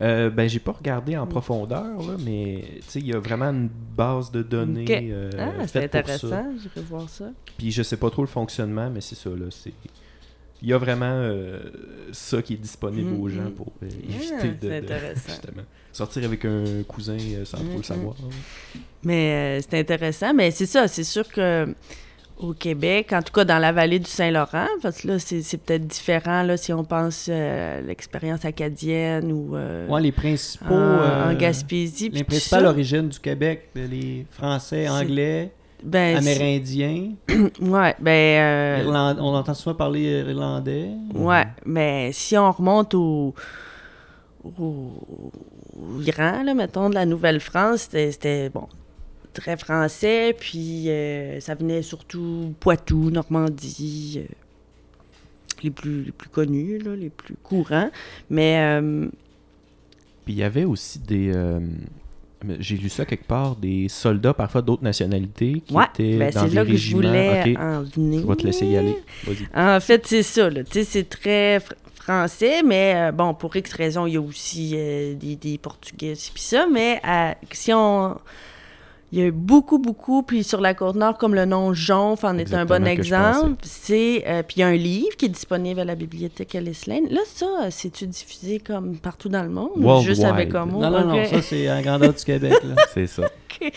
[0.00, 1.20] Euh, ben, j'ai pas regardé Mm.
[1.20, 2.62] en profondeur, là, mais
[2.94, 7.30] il y a vraiment une base de données euh, ah, c'est intéressant, j'irai voir ça.
[7.58, 9.46] Puis je sais pas trop le fonctionnement, mais c'est ça, là.
[9.50, 9.72] C'est...
[10.62, 11.60] il y a vraiment euh,
[12.12, 13.52] ça qui est disponible aux gens Mhm.
[13.52, 17.82] pour euh, Ah, éviter de, c'est de- sortir avec un cousin euh, sans trop le
[17.82, 18.14] savoir.
[19.04, 20.32] Mais euh, c'est intéressant.
[20.34, 21.74] Mais c'est ça, c'est sûr que
[22.38, 25.86] au Québec, en tout cas dans la vallée du Saint-Laurent, parce que là, c'est peut-être
[25.86, 30.64] différent là, si on pense euh, à l'expérience acadienne ou euh, Ouais, les principaux.
[30.74, 32.08] en, euh, en Gaspésie.
[32.08, 35.52] Les principales origines du Québec, les Français, Anglais,
[35.84, 37.12] Ben, Amérindiens.
[37.60, 38.40] Ouais, ben.
[38.40, 40.90] euh, Irland- On entend souvent parler irlandais.
[41.14, 43.34] Ouais, mais si on remonte au,
[44.44, 44.92] au,
[45.76, 48.68] au Iran, là, mettons, de la Nouvelle-France, c'était- c'était, bon,
[49.32, 54.34] très français, puis euh, ça venait surtout Poitou, Normandie, euh,
[55.62, 57.90] les, plus, les plus connus, là, les plus courants.
[58.30, 59.08] Mais, euh,
[60.24, 61.32] Puis il y avait aussi des.
[62.58, 66.40] J'ai lu ça quelque part, des soldats parfois d'autres nationalités qui ouais, étaient ben, dans
[66.42, 68.20] c'est des là que je voulais en venir.
[68.22, 68.96] je vais te laisser y aller.
[69.54, 70.48] En fait, c'est ça.
[70.70, 75.14] C'est très fr- français, mais euh, bon, pour X raisons, il y a aussi euh,
[75.14, 76.66] des, des Portugais, puis ça.
[76.70, 78.16] Mais euh, si on.
[79.12, 82.24] Il y a eu beaucoup, beaucoup, puis sur la côte nord, comme le nom Jonf
[82.24, 83.56] en est un bon exemple.
[83.62, 86.80] C'est, euh, puis il y a un livre qui est disponible à la bibliothèque Ellis
[86.86, 87.08] Lane.
[87.10, 89.68] Là, ça, c'est-tu diffusé comme partout dans le monde?
[89.76, 90.08] ou Worldwide.
[90.08, 90.80] Juste avec un mot?
[90.80, 92.54] Non, non, non, ça c'est en grandeur du Québec.
[92.64, 92.74] Là.
[92.94, 93.24] C'est ça.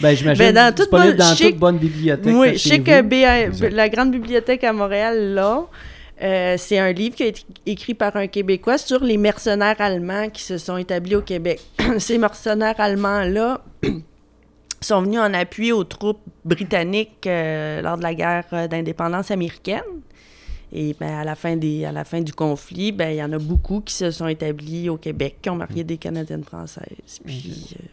[0.01, 2.33] Ben, j'imagine Ben, dans toute disponible bonne- dans je sais- toute bonne bibliothèque.
[2.35, 3.01] Oui, je sais que.
[3.01, 5.65] BA la Grande Bibliothèque à Montréal, là,
[6.23, 10.29] euh, c'est un livre qui a été écrit par un Québécois sur les mercenaires allemands
[10.29, 11.59] qui se sont établis au Québec.
[11.99, 13.59] Ces mercenaires allemands-là
[14.85, 19.81] sont venus en appui aux troupes britanniques euh, lors de la guerre euh, d'indépendance américaine.
[20.73, 23.31] Et ben, à, la fin des, à la fin du conflit, ben, il y en
[23.31, 27.19] a beaucoup qui se sont établis au Québec, qui ont marié des Canadiennes françaises.
[27.23, 27.83] Puis, euh,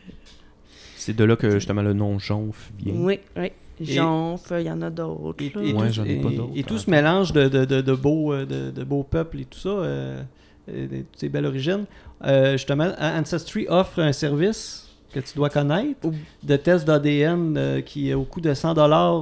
[0.96, 2.94] C'est de là que justement le nom Jonf vient.
[2.96, 3.52] oui, oui.
[3.80, 5.42] Jonf, il y en a d'autres.
[5.44, 5.62] Et, là.
[5.62, 6.16] et Ouais, tout, ai
[6.62, 9.58] pas et- ce mélange de, de, de, de beaux, de, de beaux peuples et tout
[9.58, 10.22] ça, euh,
[10.68, 11.84] de toutes ces belles origines,
[12.24, 16.08] euh, justement, Ancestry offre un service que tu dois connaître
[16.42, 18.74] de test d'ADN euh, qui, au coût de 100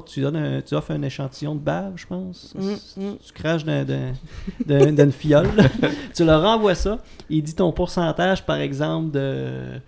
[0.07, 2.55] tu, donnes un- tu offres un échantillon de bave, je pense.
[2.57, 3.17] Mm, mm.
[3.27, 4.13] Tu craches d'un- d'un-
[4.67, 5.49] d'un- d'une fiole.
[6.15, 6.99] tu leur renvoies ça.
[7.29, 9.81] Il dit ton pourcentage, par exemple, de,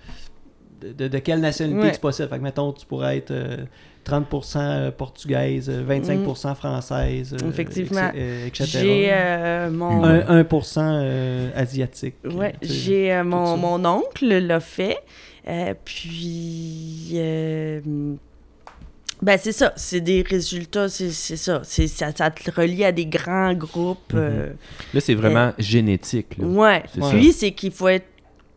[1.08, 1.92] de, quelle nationalité Ouais.
[1.92, 2.28] tu possèdes.
[2.28, 3.58] Fait que, mettons, tu pourrais être euh,
[4.04, 8.10] 30% portugaise, euh, 25% française, euh, Effectivement.
[8.16, 8.64] euh, etc.
[8.68, 10.02] J'ai euh, mon.
[10.04, 12.16] Un- Un- 1% euh, asiatique.
[12.24, 12.52] Sais.
[12.62, 14.98] j'ai euh, mon, mon oncle l'a fait.
[15.48, 17.10] Euh, puis.
[17.14, 17.80] euh,
[19.20, 19.72] ben, c'est ça.
[19.76, 20.88] C'est des résultats.
[20.88, 21.60] C'est ça.
[21.64, 24.12] C'est- Ça, ça te relie à des grands groupes.
[24.12, 24.18] Mhm.
[24.20, 24.52] euh,
[24.94, 26.38] Là, c'est vraiment génétique.
[26.38, 26.46] là.
[26.46, 26.82] Ouais.
[27.10, 28.06] Puis, c'est qu'il faut être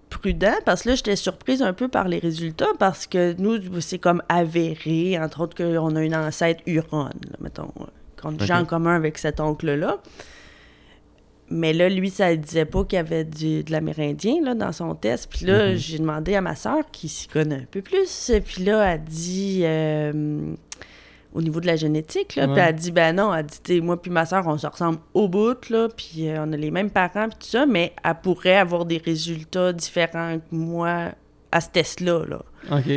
[0.09, 3.99] prudent parce que là, j'étais surprise un peu par les résultats parce que nous, c'est
[3.99, 7.11] comme avéré, entre autres, qu'on a une ancêtre Huron, là,
[7.41, 7.83] mettons, euh,
[8.21, 9.97] qu'on a en commun avec cet oncle-là.
[11.49, 14.71] Mais là, lui, ça ne disait pas qu'il y avait du- de l'amérindien là, dans
[14.71, 15.27] son test.
[15.29, 15.75] Puis là, Mhm.
[15.75, 18.31] j'ai demandé à ma sœur qui s'y connaît un peu plus.
[18.43, 20.53] Puis là, elle dit euh,
[21.33, 22.61] au niveau de la génétique, là, puis Ouais.
[22.69, 25.69] elle dit ben non, elle dit moi puis ma sœur, on se ressemble au bout,
[25.69, 28.85] là, puis euh, on a les mêmes parents, puis tout ça, mais elle pourrait avoir
[28.85, 31.11] des résultats différents que moi
[31.51, 32.23] à ce test-là.
[32.27, 32.41] Là.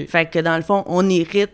[0.08, 1.50] Fait que dans le fond, on hérite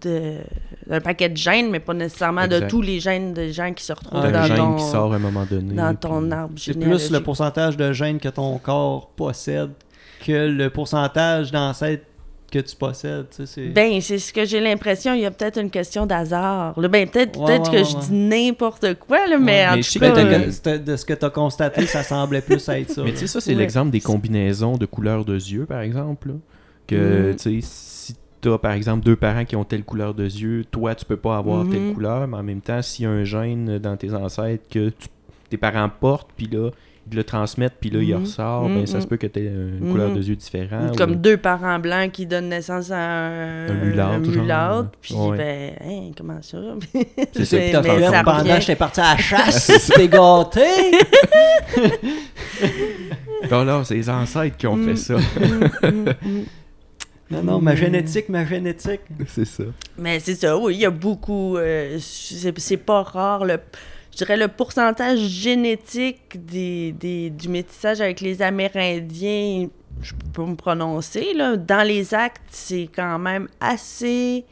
[0.00, 0.40] de-
[0.86, 3.92] d'un paquet de gènes, mais pas nécessairement de tous les gènes de gens qui se
[3.92, 5.74] retrouvent Ah, dans un gène ton, qui sort à un moment donné.
[5.74, 9.70] dans puis- ton arbre C'est plus le pourcentage de gènes que ton corps possède
[10.24, 12.04] que le pourcentage d'ancêtres
[12.52, 13.26] que tu possèdes.
[13.30, 15.12] tu sais, c'est- Ben, c'est ce que j'ai l'impression.
[15.14, 16.78] Il y a peut-être une question d'hasard.
[16.80, 16.88] là.
[16.88, 18.02] Ben, peut-être Ouais, peut-être ouais, que ouais, je ouais.
[18.08, 20.16] dis n'importe quoi, là, mais Ouais, en tout cas...
[20.16, 23.02] euh, de ce que tu as constaté, ça semblait plus être ça.
[23.02, 23.58] Mais tu sais, ça, c'est Ouais.
[23.58, 26.28] l'exemple des combinaisons de couleurs de yeux, par exemple.
[26.28, 26.34] là.
[26.86, 27.36] Que, Mhm.
[27.36, 30.94] tu sais, si t'as, par exemple, deux parents qui ont telle couleur de yeux, toi,
[30.94, 31.94] tu peux pas avoir telle Mhm.
[31.94, 35.08] couleur, mais en même temps, s'il y a un gène dans tes ancêtres que tu-
[35.50, 36.70] tes parents portent, puis là,
[37.10, 38.20] ils le transmettent, puis là, il Mhm.
[38.22, 38.74] ressort, Mhm.
[38.74, 39.90] ben, ça se peut que tu aies une Mhm.
[39.92, 40.96] couleur de yeux différente.
[40.98, 45.36] Comme ou- deux parents blancs qui donnent naissance à un, Un mulâtre, puis Ouais.
[45.36, 46.58] ben, hein, comment ça?
[47.32, 50.60] C'est ça mais fait ça pendant que j'étais parti à la chasse, t'es gâté!
[53.50, 54.84] Non, non, c'est les ancêtres qui ont Mm.
[54.88, 55.14] fait ça.
[57.30, 59.00] Non, non, ma génétique, ma génétique.
[59.26, 59.64] c'est ça.
[59.98, 61.56] Mais c'est ça, oui, il y a beaucoup.
[61.56, 63.44] euh, c'est c'est pas rare.
[63.44, 63.58] Le,
[64.12, 69.68] je dirais le pourcentage génétique des, des- du métissage avec les Amérindiens,
[70.00, 71.34] je peux pas me prononcer.
[71.34, 71.56] Là.
[71.56, 74.44] Dans les actes, c'est quand même assez.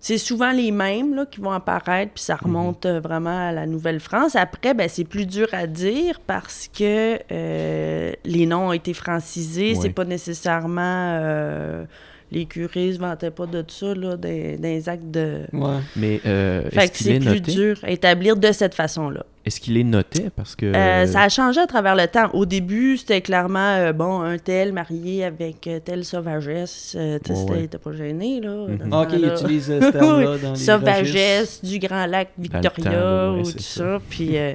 [0.00, 3.66] C'est souvent les mêmes là, qui vont apparaître, puis ça remonte euh, vraiment à la
[3.66, 4.34] Nouvelle-France.
[4.34, 9.74] Après, ben, c'est plus dur à dire parce que euh, les noms ont été francisés.
[9.74, 11.84] C'est pas nécessairement euh,
[12.32, 15.40] les curés se vantaient pas de ça, là, des, des actes de...
[15.52, 15.78] Ouais.
[15.96, 17.52] Mais euh, Fait est-ce que qu'il c'est est, plus noté?
[17.52, 19.24] dur à établir de cette façon-là.
[19.44, 20.28] Est-ce qu'il est noté?
[20.36, 20.66] Parce que...
[20.66, 22.30] Euh, ça a changé à travers le temps.
[22.34, 26.94] Au début, c'était clairement, euh, bon, un tel marié avec euh, telle sauvagesse.
[26.96, 28.66] euh, tu sais, Ouais, t'es pas gêné, là.
[28.68, 28.90] Mhm.
[28.92, 30.56] Ah, ok, il utilise euh, ce terme-là dans les.
[30.58, 33.98] Sauvagesse du Grand Lac Victoria temps, là, ouais, ou tout ça.
[33.98, 33.98] ça.
[34.08, 34.54] Puis, euh,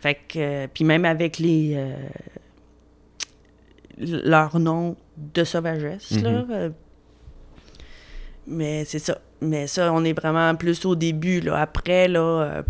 [0.00, 1.72] fait que, euh, puis même avec les...
[1.76, 1.92] euh,
[3.98, 6.44] leur nom de sauvagesse, là.
[8.46, 9.18] Mais c'est ça.
[9.40, 11.56] Mais ça, on est vraiment plus au début, là.
[11.60, 12.62] Après, là, euh,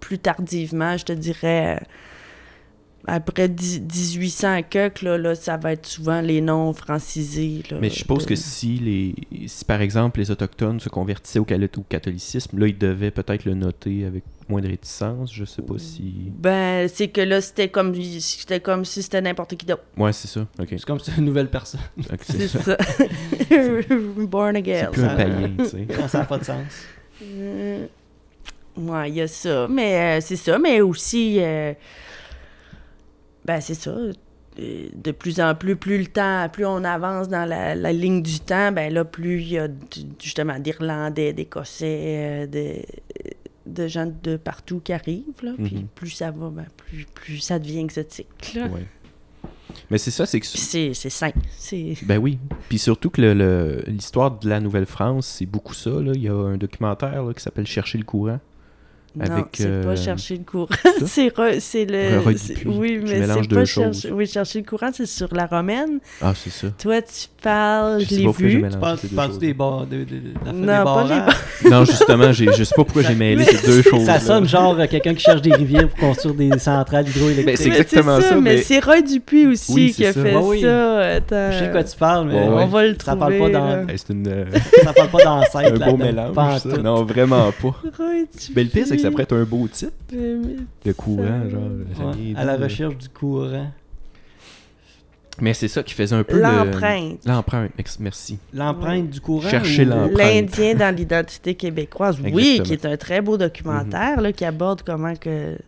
[0.00, 1.78] plus, tardivement, je te dirais...
[1.80, 1.84] euh,
[3.08, 7.62] après dix- 1800 quelques, là, là, ça va être souvent les noms francisés.
[7.70, 9.14] Là, Mais je suppose de- que si, les,
[9.46, 14.04] si, par exemple, les Autochtones se convertissaient au catholicisme, là, ils devaient peut-être le noter
[14.06, 15.32] avec moins de réticence.
[15.32, 16.32] Je sais pas si...
[16.38, 19.82] Ben, c'est que là, c'était comme, c'était comme si c'était n'importe qui d'autre.
[19.96, 20.40] Ouais, c'est ça.
[20.58, 20.66] OK.
[20.70, 21.80] C'est comme si c'est une nouvelle personne.
[22.22, 22.62] C'est ça.
[22.62, 22.76] ça.
[24.18, 24.80] Born again.
[24.86, 25.86] C'est plus un ça- païen, tu sais.
[26.08, 26.64] ça n'a pas de sens.
[27.22, 27.86] Euh,
[28.76, 29.66] ouais, il y a ça.
[29.68, 30.58] Mais euh, c'est ça.
[30.58, 31.72] Mais aussi, euh,
[33.44, 33.94] ben, c'est ça.
[34.58, 38.40] De plus en plus, plus le temps, plus on avance dans la, la ligne du
[38.40, 42.76] temps, ben là, plus il y a du- justement d'Irlandais, d'Écossais, de,
[43.66, 45.42] de gens de partout qui arrivent.
[45.42, 45.52] Là.
[45.62, 45.86] Puis Mhm.
[45.94, 48.54] plus ça va, ben, plus, plus ça devient exotique.
[48.54, 48.66] Là.
[48.68, 48.86] Ouais.
[49.90, 50.46] Mais c'est ça, c'est que...
[50.46, 50.92] C'est.
[50.94, 51.96] C'est...
[52.06, 52.38] Ben oui.
[52.68, 55.90] Puis surtout que le- le- l'histoire de la Nouvelle-France, c'est beaucoup ça.
[55.90, 56.12] Là.
[56.14, 58.40] Il y a un documentaire là, qui s'appelle Chercher le courant.
[59.18, 60.66] Non, Avec, c'est euh, pas chercher le courant.
[60.82, 60.90] ça?
[61.06, 62.18] c'est re- c'est le.
[62.20, 62.66] Roy c'est-.
[62.66, 64.12] Oui, Je mais c'est deux pas chercher.
[64.12, 66.00] Oui, chercher le courant, c'est sur la romaine.
[66.20, 66.66] Ah, c'est ça.
[66.78, 68.62] Toi, tu parles, Je je l'ai vu.
[68.70, 68.76] Tu
[69.08, 71.26] parles, des bars, de, de, de, de la Non, des pas
[71.62, 74.04] les Non, justement, j'ai- je sais pas pourquoi j'ai mêlé Mais- ces deux choses.
[74.04, 77.56] Ça sonne genre euh, quelqu'un qui cherche des rivières pour construire des centrales hydroélectriques.
[77.56, 80.22] c'est Mais exactement ça, mais, mais- c'est Roy Dupuis aussi Oui, qui a ça.
[80.22, 80.60] fait oui.
[80.60, 80.98] ça.
[80.98, 81.52] Attends.
[81.52, 83.38] Je sais de quoi tu parles, mais On va le Ça trouver.
[83.38, 83.86] parle pas dans-
[84.84, 85.82] ça parle pas d'ancêtre.
[85.82, 86.34] un beau mélange.
[86.60, 86.68] Ça.
[86.82, 87.68] Non, vraiment pas.
[87.96, 88.52] Roy Dupuis.
[88.54, 92.06] Ben, le pire, c'est que ça pourrait être un beau titre de courant, genre.
[92.14, 93.70] Ouais, à la recherche du courant.
[95.38, 97.18] Mais c'est ça qui faisait un peu le- L'empreinte.
[97.26, 98.38] L'empreinte, ex- merci.
[98.54, 99.46] L'empreinte du courant.
[99.48, 100.16] Chercher l'empreinte.
[100.18, 102.64] L'Indien dans l'identité québécoise, oui, Exactement.
[102.64, 105.58] qui est un très beau documentaire là, qui aborde comment que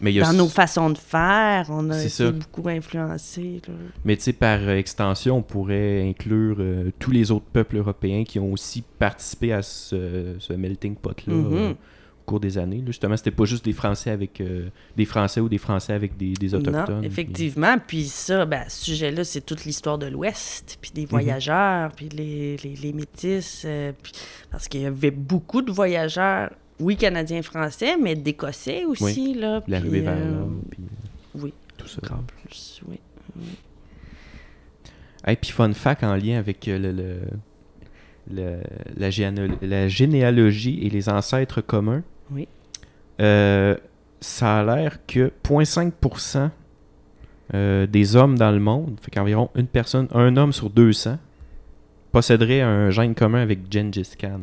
[0.00, 2.32] Mais, a dans nos façons de faire, on a été ça.
[2.32, 3.62] beaucoup influencé.
[4.04, 8.40] Mais tu sais, par extension, on pourrait inclure euh, tous les autres peuples européens qui
[8.40, 11.52] ont aussi participé à ce, ce melting pot-là Mhm.
[11.52, 11.72] euh,
[12.24, 12.78] cours des années.
[12.78, 12.86] là.
[12.86, 16.32] Justement, c'était pas juste des Français avec euh, des Français ou des Français avec des,
[16.32, 16.96] des autochtones.
[17.00, 17.76] Non, effectivement.
[17.86, 21.00] Puis ça, ben, ce sujet-là, c'est toute l'histoire de l'Ouest, puis Mhm.
[21.02, 23.62] des voyageurs, puis les, les, les métis.
[23.64, 24.12] euh, puis-
[24.50, 26.50] parce qu'il y avait beaucoup de voyageurs,
[26.80, 29.34] oui, canadiens-français, mais d'Écossais aussi.
[29.34, 30.80] Là, Puis l'arrivée vers euh, puis
[31.36, 31.52] oui.
[31.76, 32.00] tout ça.
[32.46, 32.98] Plus, oui.
[35.26, 37.20] Et puis fun fact en lien avec euh,
[38.30, 38.56] le,
[38.96, 42.02] la généalogie et les ancêtres communs.
[42.30, 42.48] Oui.
[43.20, 43.76] Euh,
[44.20, 46.50] ça a l'air que 0.5%
[47.52, 51.18] euh, des hommes dans le monde, fait qu'environ une personne, un homme sur 200,
[52.10, 54.40] posséderait un gène commun avec Gengis Khan.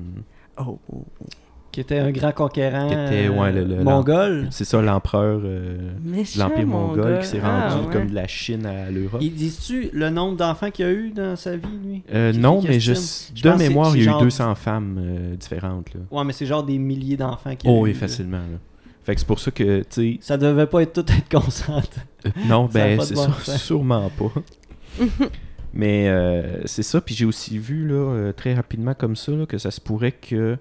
[0.58, 1.26] Oh, oh, oh.
[1.72, 4.48] Qui était un grand conquérant Qui était, ouais, le- le- mongol.
[4.52, 7.94] C'est ça l'empereur euh, de l'Empire mon mongol qui s'est Ah, rendu ouais.
[7.94, 9.22] comme de la Chine à l'Europe.
[9.24, 12.04] Il dis-tu le nombre d'enfants qu'il a eu dans sa vie, lui?
[12.14, 15.94] Euh, non, mais je, de mémoire, il y a eu genre- 200 femmes euh, différentes.
[15.94, 16.02] Là.
[16.12, 18.38] Ouais, mais c'est genre des milliers d'enfants qu'il a Oh, eu, oui, facilement.
[18.40, 18.58] Là.
[19.04, 22.02] Fait que c'est pour ça que, tu sais, Ça devait pas être tout être concentré.
[22.26, 25.06] euh, non, ben, c'est bon sûr- sûrement pas.
[25.74, 29.46] Mais euh, c'est ça, puis j'ai aussi vu, là, euh, très rapidement comme ça, là,
[29.46, 30.58] que ça se pourrait que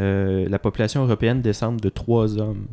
[0.00, 2.66] euh, la population européenne descende de trois hommes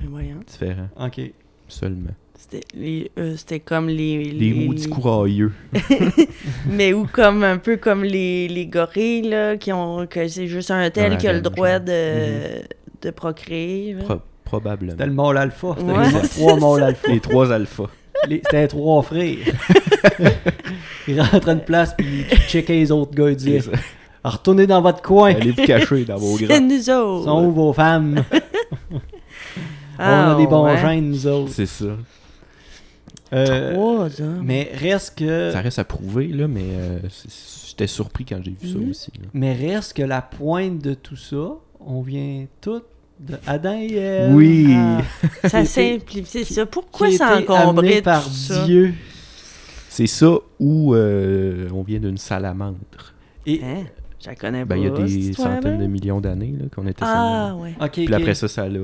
[0.00, 0.40] Mais voyons.
[0.46, 1.20] différents Ok.
[1.68, 2.10] seulement.
[2.38, 4.24] C'était les- euh, c'était comme les.
[4.24, 5.52] Les maudits courailleux.
[6.70, 10.06] Mais ou comme un peu comme les, les gorilles, là, qui ont.
[10.06, 11.80] que c'est juste un tel Ouais, qui a le droit genre.
[11.80, 12.62] de,
[13.02, 13.94] de procréer.
[13.96, 14.92] Pro- probablement.
[14.92, 15.68] C'était le mâle alpha.
[15.68, 16.10] Ouais.
[16.10, 17.08] les trois mâles alpha.
[17.12, 17.90] Les trois alphas.
[18.26, 19.36] Les- C'était les trois frères.
[21.08, 23.30] ils rentraient une place puis ils checkaient les autres gars.
[23.30, 23.60] Ils disaient
[24.24, 25.34] Retournez dans votre coin.
[25.34, 26.60] Allez vous cacher dans vos C'est grands.
[26.60, 27.24] nous autres.
[27.24, 28.22] Sont où vos femmes?
[29.98, 30.78] Ah, On a des bons ouais.
[30.78, 31.52] gènes, nous autres.
[31.52, 31.86] C'est ça.
[33.32, 34.42] Euh, Trois hommes.
[34.44, 35.50] mais reste que.
[35.52, 36.98] Ça reste à prouver, là, mais euh,
[37.68, 38.90] j'étais surpris quand j'ai vu ça Mhm.
[38.90, 39.12] aussi.
[39.20, 39.28] là.
[39.32, 42.82] Mais reste que la pointe de tout ça, on vient tout
[43.20, 44.34] de Adam et Ève.
[44.34, 44.74] Oui.
[44.74, 45.02] Ah,
[45.48, 46.66] Ça simplifie ça.
[46.66, 48.64] Pourquoi ça encombrait tout par ça?
[48.64, 48.94] Dieu?
[49.88, 52.76] C'est ça où euh, on vient d'une salamandre.
[53.46, 53.84] Et, Hein?
[54.22, 54.76] Je la connais Ben, pas.
[54.76, 57.74] il y a des centaines de millions d'années là, qu'on était Ah, ouais.
[57.80, 58.80] ok, Puis après ça, ça a la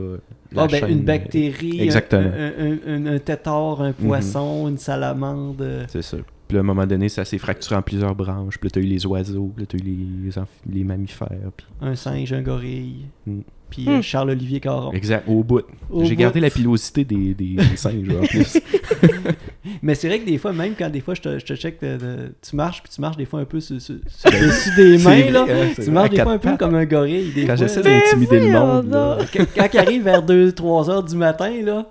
[0.56, 2.30] Ah, ben, une euh, bactérie, un- exactement.
[2.34, 3.94] Un, un, un- un tétard, un Mhm.
[4.06, 5.60] poisson, une salamande.
[5.60, 6.16] euh, C'est ça.
[6.48, 8.58] Puis à un moment donné, ça s'est fracturé en plusieurs branches.
[8.58, 11.28] Puis là, t'as eu les oiseaux, puis là, t'as eu les, les mammifères.
[11.56, 11.66] Puis...
[11.80, 13.06] Un singe, un gorille.
[13.26, 13.40] Mm.
[13.68, 13.88] Puis Hmm.
[13.88, 14.92] euh, Charles-Olivier Caron.
[14.92, 15.62] Exact, au bout.
[15.90, 16.20] Au J'ai bout.
[16.20, 18.58] gardé la pilosité des, des, des singes, en plus.
[19.82, 21.80] Mais c'est vrai que des fois, même quand des fois je te, je te check,
[21.80, 24.46] de- de- tu marches, puis tu marches des fois un peu sur, sur- sur le
[24.46, 25.44] dessus des mains, là.
[25.44, 26.58] vrai, c'est Tu marches des fois un peu pattes.
[26.60, 27.32] comme un gorille.
[27.34, 31.02] Des Quand fois, j'essaie d'intimider le monde, là, quand, quand il arrive vers 2-3 heures
[31.02, 31.90] du matin, là,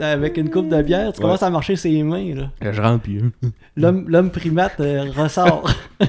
[0.00, 1.22] avec une coupe de bière, tu Ouais.
[1.26, 2.50] commences à marcher ses mains, là.
[2.72, 3.30] je rentre puis euh,
[3.76, 5.70] L'homme l'homme primate euh, ressort.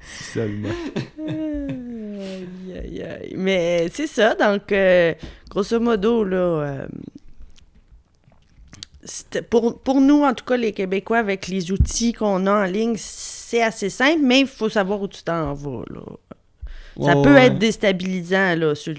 [0.00, 0.68] si seulement.
[1.28, 3.34] Aïe, aïe, aïe.
[3.36, 5.14] Mais c'est ça, donc, euh,
[5.48, 6.86] grosso modo, là, euh,
[9.50, 12.94] pour, pour nous, en tout cas, les Québécois, avec les outils qu'on a en ligne,
[12.98, 16.00] c'est assez simple, mais il faut savoir où tu t'en vas, là.
[17.00, 17.46] Ça Ouais, peut ouais.
[17.46, 18.94] être déstabilisant, là, tu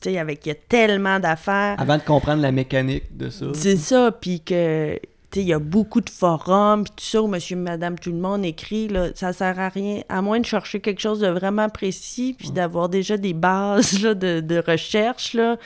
[0.00, 1.76] sais, avec, il y a tellement d'affaires.
[1.78, 3.46] Avant de comprendre la mécanique de ça.
[3.54, 5.00] C'est ça, puis que, tu
[5.34, 8.18] sais, il y a beaucoup de forums, puis tout ça, où monsieur, madame, tout le
[8.18, 11.68] monde écrit, là, ça sert à rien, à moins de chercher quelque chose de vraiment
[11.68, 15.56] précis, puis d'avoir déjà des bases, là, de, de recherche, là,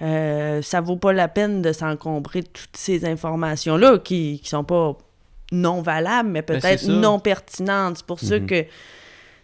[0.00, 4.64] euh, ça vaut pas la peine de s'encombrer de toutes ces informations-là, qui, qui sont
[4.64, 4.96] pas
[5.50, 7.98] non valables, mais Ben, peut-être non pertinentes.
[7.98, 8.46] C'est pour ça Mhm.
[8.46, 8.64] que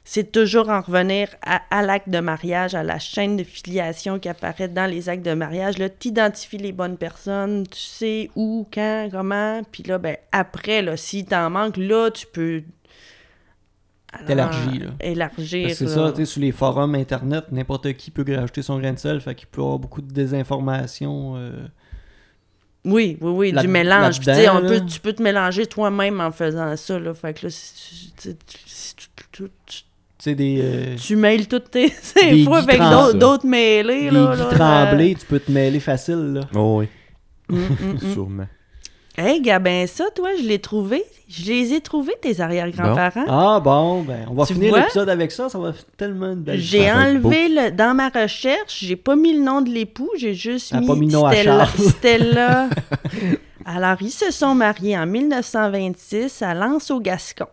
[0.07, 4.29] c'est toujours en revenir à, à l'acte de mariage, à la chaîne de filiation qui
[4.29, 5.79] apparaît dans les actes de mariage.
[5.79, 9.63] Là, tu identifies les bonnes personnes, tu sais où, quand, comment.
[9.73, 12.63] Puis là, ben, après, là, s'il t'en manque, là, tu peux.
[14.13, 14.91] alors, T'élargis, là.
[15.01, 15.71] Élargir.
[15.75, 18.99] C'est ça, tu sais, sur les forums internet, n'importe qui peut rajouter son grain de
[18.99, 21.35] sel, fait qu'il peut y avoir beaucoup de désinformation.
[21.37, 21.67] euh,
[22.85, 24.19] Oui, oui, oui, du mélange.
[24.19, 24.81] Puis, tu sais, là-dedans, on peut, là.
[24.81, 26.99] tu peux te mélanger toi-même en faisant ça.
[26.99, 27.15] Là.
[27.15, 28.37] Fait que là, si tu,
[29.33, 29.83] tu- tu-
[30.25, 31.87] sais, des, euh, tu mêles toutes tes
[32.23, 32.81] infos avec
[33.19, 34.05] d'autres- mêlés.
[34.05, 36.41] des là, là, tu peux te mêler facile, là.
[36.55, 36.89] Oh oui.
[37.51, 38.13] Hum, hum, hum.
[38.13, 38.47] sûrement.
[39.17, 41.05] Hey, Gabin, ça, toi, je l'ai trouvé.
[41.29, 43.25] Je les ai trouvés, tes arrière-grands-parents.
[43.29, 46.43] Ah bon, ben, on va Tu finir l'épisode avec ça, ça va être tellement une
[46.43, 50.35] belle J'ai enlevé le, dans ma recherche, j'ai pas mis le nom de l'époux, j'ai
[50.35, 51.67] juste Ah, mis, pas mis le nom à Stella.
[51.79, 52.69] Stella.
[53.65, 57.47] Alors, ils se sont mariés en 1926 à Lens au Gascon.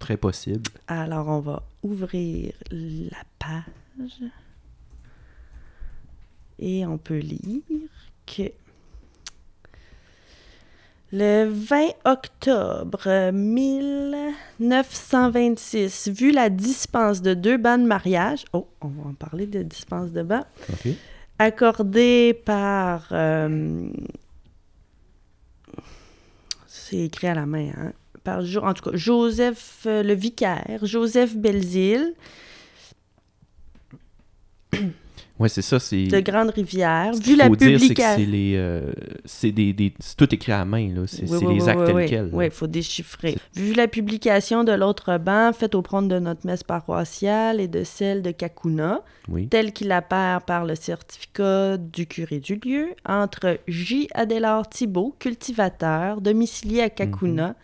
[0.00, 0.62] Très possible.
[0.88, 4.22] Alors, on va ouvrir la page
[6.58, 7.62] et on peut lire
[8.26, 8.50] que
[11.12, 19.08] le 20 octobre 1926, vu la dispense de deux bans de mariage, oh, on va
[19.10, 20.88] en parler de dispense de ban, OK.
[21.38, 23.06] accordée par.
[23.12, 23.88] euh,
[26.66, 27.92] c'est écrit à la main, hein?
[28.26, 32.12] Par, Jo- en tout cas, Joseph, euh, le vicaire, Joseph Belzile,
[35.38, 35.78] Ouais, c'est ça.
[35.78, 36.04] C'est.
[36.06, 38.16] de Grande-Rivière, Ce vu la faut dire, c'est que publication.
[38.16, 38.54] c'est les.
[38.56, 38.90] euh,
[39.26, 41.02] c'est des, des- c'est tout écrit à la main, là.
[41.06, 42.30] C'est les actes tels quels.
[42.32, 43.36] Oui, il faut déchiffrer.
[43.54, 47.84] Vu la publication de l'autre banc faite au prône de notre messe paroissiale et de
[47.84, 49.46] celle de Kakuna, Oui.
[49.48, 54.08] tel qu'il apparaît par le certificat du curé du lieu, entre J.
[54.14, 57.54] Adélard Thibault, cultivateur, domicilié à Kakuna,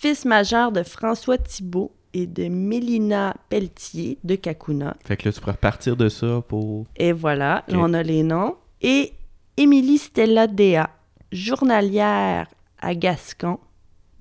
[0.00, 4.96] fils majeur de François Thibault et de Mélina Pelletier de Kakuna.
[5.04, 6.86] Fait que là, tu pourrais repartir de ça pour.
[6.96, 8.56] Et voilà, là, on a les noms.
[8.80, 9.12] Et
[9.58, 10.88] Émilie Stella Déa,
[11.30, 12.48] journalière
[12.80, 13.58] à Gascon.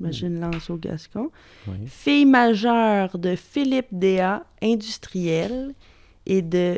[0.01, 1.32] Imagine lance au Gascon.
[1.67, 1.77] Oui.
[1.88, 5.73] Fille majeure de Philippe Déa, industriel,
[6.25, 6.77] et de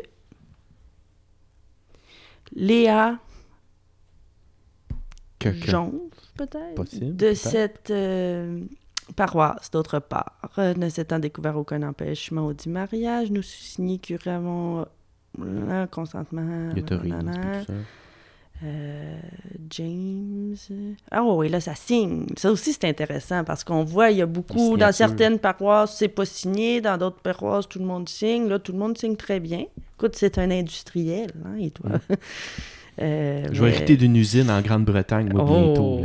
[2.54, 3.18] Léa
[5.50, 8.60] Jonve, peut-être, Possible, de cette euh,
[9.16, 10.50] paroisse, d'autre part.
[10.58, 14.86] Euh, ne s'étant découvert aucun empêchement au dit mariage, nous signés curément
[15.40, 16.70] euh, consentement.
[16.74, 17.60] Il autorise, nanana.
[17.60, 17.72] tout ça.
[18.64, 19.18] Euh,
[19.70, 20.54] James.
[21.10, 22.26] Ah oui, là, ça signe.
[22.36, 26.08] Ça aussi, c'est intéressant parce qu'on voit, il y a beaucoup, dans certaines paroisses, c'est
[26.08, 28.48] pas signé, dans d'autres paroisses, tout le monde signe.
[28.48, 29.64] Là, tout le monde signe très bien.
[29.96, 31.90] Écoute, c'est un industriel, hein, et toi?
[33.00, 36.00] Euh, Je vais mais- hériter d'une usine en Grande-Bretagne, moi, bientôt.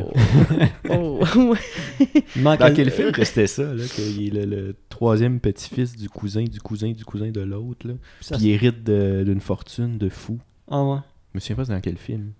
[0.89, 1.19] Oh!
[1.35, 1.55] oh.
[2.35, 5.39] Il manque Dans un- quel film que c'était ça, là, qu'il est le, le troisième
[5.39, 9.23] petit-fils du cousin, du cousin, du cousin de l'autre, là, Ça puis il hérite de-
[9.25, 10.39] d'une fortune de fou?
[10.69, 10.97] Ah ouais.
[11.33, 12.31] Je me souviens pas c'est dans quel film.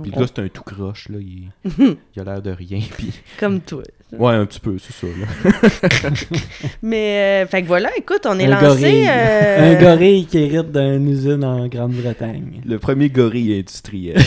[0.00, 1.50] Puis le gars, c'est un tout croche, là, il,
[2.16, 3.12] il a l'air de rien, puis...
[3.38, 3.82] Comme toi.
[4.18, 6.10] Ouais, un petit peu, c'est ça, là.
[6.82, 8.66] Mais, euh, fait que voilà, écoute, on est Un lancé.
[8.82, 9.06] gorille.
[9.08, 12.60] euh, Un gorille qui hérite d'une usine en Grande-Bretagne.
[12.66, 14.18] Le premier gorille industriel.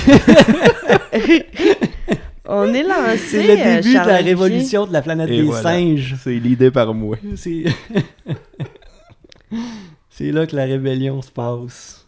[2.47, 3.18] on est lancé.
[3.18, 5.61] C'est le euh, début de la révolution de la planète Et des voilà.
[5.61, 6.16] singes.
[6.24, 7.18] c'est l'idée par moi.
[7.36, 7.66] C'est...
[10.09, 12.05] C'est là que la rébellion se passe.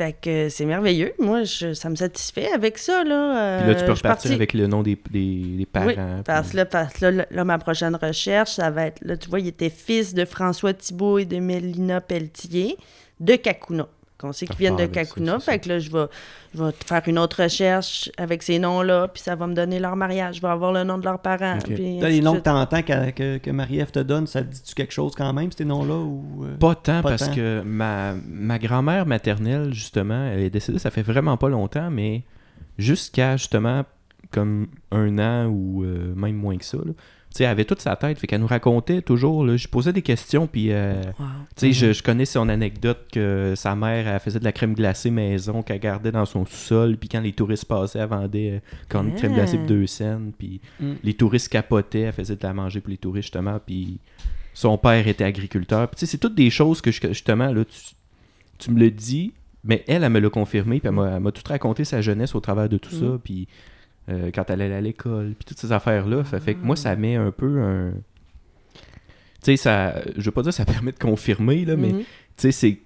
[0.00, 1.12] Fait que c'est merveilleux.
[1.18, 3.04] Moi, je- ça me satisfait avec ça.
[3.04, 5.66] Là, Puis là, tu Euh, peux suis repartir partie- avec le nom des, des, des
[5.66, 5.86] parents.
[5.88, 8.86] Oui, puis- parce, que là, parce que là, là, là, ma prochaine recherche, ça va
[8.86, 12.78] être, là, tu vois, il était fils de François Thibault et de Mélina Pelletier
[13.20, 13.88] de Kakuna.
[14.24, 15.52] On sait qu'ils viennent de ça, Kakuna, ça.
[15.52, 16.06] fait que là, je vais,
[16.54, 19.96] je vais faire une autre recherche avec ces noms-là, puis ça va me donner leur
[19.96, 21.58] mariage, je vais avoir le nom de leurs parents.
[21.64, 22.44] Puis Là, les noms que suite.
[22.44, 25.64] t'entends que, que, que Marie-Ève te donne, ça te dit-tu quelque chose quand même, ces
[25.64, 25.94] noms-là?
[25.94, 26.56] ou euh?
[26.58, 27.34] Pas tant, Pas parce tant?
[27.34, 32.22] que ma, ma grand-mère maternelle, justement, elle est décédée, ça fait vraiment pas longtemps, mais
[32.78, 33.84] jusqu'à justement
[34.30, 36.94] comme un an ou euh, même moins que ça, là, tu
[37.38, 40.46] elle avait toute sa tête, fait qu'elle nous racontait toujours, là, je posais des questions,
[40.46, 41.26] puis euh, Wow.
[41.56, 44.74] tu sais, je, je connais son anecdote que sa mère, elle faisait de la crème
[44.74, 48.58] glacée maison qu'elle gardait dans son sous-sol, puis quand les touristes passaient, elle vendait euh,
[48.88, 49.68] quand une crème glacée pour Ah.
[49.68, 50.92] deux cents, puis Mm.
[51.04, 53.98] les touristes capotaient, elle faisait de la manger pour les touristes, justement, puis
[54.52, 55.88] son père était agriculteur.
[55.88, 57.80] Puis, c'est toutes des choses que, je- justement, là, tu,
[58.58, 61.84] tu me le dis, mais elle, elle me l'a confirmé, puis elle m'a- tout raconté
[61.84, 63.18] sa jeunesse au travers de tout ça, Mm.
[63.22, 63.46] puis
[64.10, 66.24] euh, quand elle allait à l'école, puis toutes ces affaires-là.
[66.24, 67.92] Ça fait que moi, ça met un peu un...
[69.42, 70.02] Tu sais, ça...
[70.16, 71.98] Je veux pas dire que ça permet de confirmer, là, mais Mhm.
[72.00, 72.06] tu
[72.36, 72.78] sais, c'est...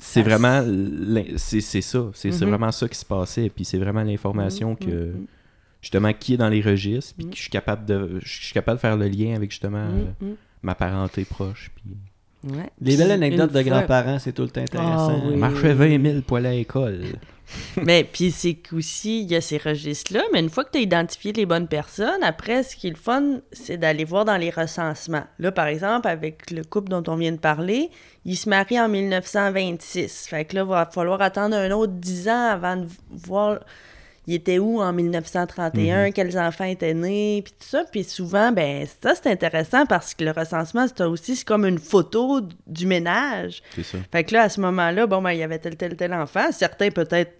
[0.00, 0.62] C'est vraiment...
[1.36, 2.08] C'est c'est ça.
[2.14, 2.50] C'est c'est Mhm.
[2.52, 3.48] vraiment ça qui se passait.
[3.50, 5.12] Puis c'est vraiment l'information Mhm, que
[5.82, 7.30] justement qui est dans les registres puis Mm.
[7.30, 9.88] que je suis capable de je suis capable de faire le lien avec justement
[10.22, 11.96] euh, ma parenté proche puis.
[12.52, 12.70] Ouais.
[12.80, 15.20] Les belles anecdotes de fois- grands-parents, c'est tout le temps intéressant.
[15.22, 15.36] Ah oui.
[15.36, 17.00] marchait 20 000 poils à l'école
[17.82, 20.82] Mais puis c'est qu'aussi, il y a ces registres-là, mais une fois que tu as
[20.82, 24.50] identifié les bonnes personnes, après, ce qui est le fun, c'est d'aller voir dans les
[24.50, 25.24] recensements.
[25.38, 27.90] Là, par exemple, avec le couple dont on vient de parler,
[28.26, 30.26] ils se marient en 1926.
[30.28, 33.60] Fait que là, il va falloir attendre un autre 10 ans avant de voir
[34.28, 37.84] il était où en 1931, quels enfants étaient nés, puis tout ça.
[37.90, 41.78] Puis souvent, ben ça, c'est intéressant parce que le recensement, c'est aussi c'est comme une
[41.78, 43.62] photo du ménage.
[43.74, 45.96] c'est ça Fait que là, à ce moment-là, bon, ben, il y avait tel, tel,
[45.96, 46.52] tel enfant.
[46.52, 47.32] Certains, peut-être,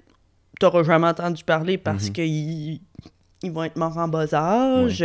[0.59, 2.13] t'auras jamais entendu parler parce Mhm.
[2.13, 2.81] qu'ils
[3.45, 5.05] ils vont être morts en bas âge.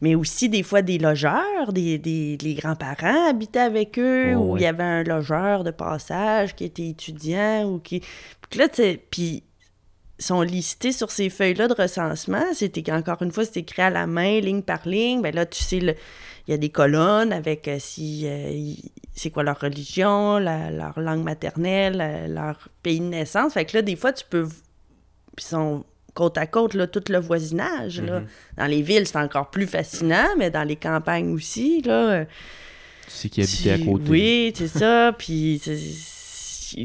[0.00, 4.56] Mais aussi, des fois, des logeurs, des, des- les grands-parents habitaient avec eux, Oh, ou
[4.58, 8.00] il y avait un logeur de passage qui était étudiant, ou qui...
[8.48, 9.42] Puis là, tu sais, puis
[10.18, 12.44] sont listés sur ces feuilles-là de recensement.
[12.54, 15.20] C'était encore une fois, c'est écrit à la main, ligne par ligne.
[15.22, 15.94] Ben là, tu sais, il
[16.48, 20.98] y a des colonnes avec euh, si euh, y- c'est quoi leur religion, la- leur
[21.00, 23.54] langue maternelle, euh, leur pays de naissance.
[23.54, 24.48] Fait que là, des fois, tu peux.
[25.38, 25.84] ils sont
[26.14, 28.00] côte à côte, là, tout le voisinage.
[28.00, 28.20] Là.
[28.20, 28.26] Mhm.
[28.58, 32.24] Dans les villes, c'est encore plus fascinant, mais dans les campagnes aussi, là.
[32.24, 32.30] tu
[33.08, 35.12] sais qui habitait à côté Oui, c'est ça.
[35.18, 36.13] Puis c'est-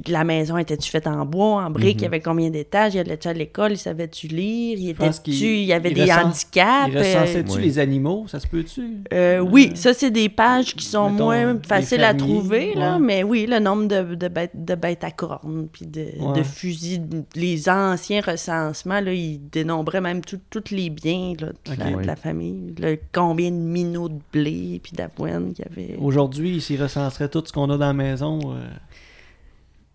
[0.07, 1.97] la maison était-tu faite en bois, en briques?
[1.97, 2.13] Il y Mhm.
[2.13, 2.95] avait combien d'étages?
[2.95, 3.71] Il allait-tu à l'école?
[3.73, 4.77] Il savait-tu lire?
[4.79, 5.31] Il était-tu...
[5.31, 6.89] Il y avait il des recense- handicaps?
[6.89, 7.61] Ils euh, recensaient-tu Ouais.
[7.61, 8.25] les animaux?
[8.27, 8.97] Ça se peut-tu?
[9.13, 12.99] euh, oui, ça, c'est des pages qui sont Mettons, moins les faciles à trouver, là,
[12.99, 16.37] mais oui, le nombre de, de bêtes, de bêtes à cornes, puis de, Ouais.
[16.37, 17.01] de fusils,
[17.35, 20.39] les anciens recensements, là, ils dénombraient même tous
[20.71, 25.53] les biens là, de, la, de famille, le, combien de minots de blé, puis d'avoine
[25.53, 25.95] qu'il y avait.
[25.99, 28.67] Aujourd'hui, s'ils recenseraient tout ce qu'on a dans la maison, euh,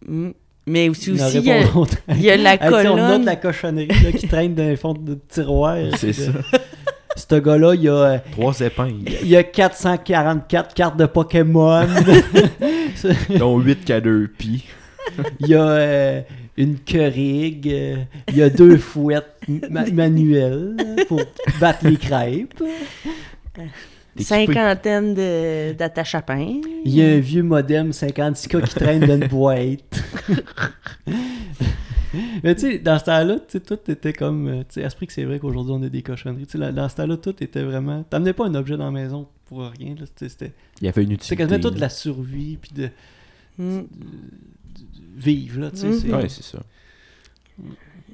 [0.07, 0.31] Mm.
[0.67, 1.97] Mais aussi, il y a- pas longtemps.
[2.09, 3.25] il y a la sais, on a de colonne.
[3.27, 5.77] la cochonnerie là, qui traîne dans les fonds de tiroir.
[5.99, 6.59] c'est Puis, ça euh,
[7.17, 11.87] Ce gars-là, il y a, euh, trois épingles il y a 444 cartes de Pokémon.
[13.39, 14.65] dont 8 qu'à deux pis
[15.41, 16.21] Il y a euh,
[16.57, 16.79] une
[17.67, 17.97] euh,
[18.29, 19.37] il y a deux fouettes
[19.69, 21.21] ma- manuelles euh, pour
[21.61, 22.63] battre les crêpes.
[24.23, 26.61] Cinquantaine de- d'attaches à pain.
[26.85, 30.03] Il y a un vieux modem 56K qui traîne dans une boîte.
[32.45, 34.47] Mais tu sais, dans ce temps-là, tu sais, tout était comme.
[34.47, 36.47] euh, Tu sais, esprit que c'est vrai qu'aujourd'hui on a des cochonneries.
[36.47, 38.05] Tu sais, là, dans ce temps-là, tout était vraiment.
[38.05, 39.97] T'amenais pas un objet dans la maison pour rien.
[39.99, 40.07] là.
[40.07, 42.89] C'était- C'était il y avait une c'était utilité quasiment toute la survie puis de,
[43.59, 43.79] Mm.
[43.81, 43.87] de
[45.17, 45.61] vivre.
[45.61, 45.93] Là, tu sais, Mhm.
[45.99, 46.59] c'est- ouais c'est ça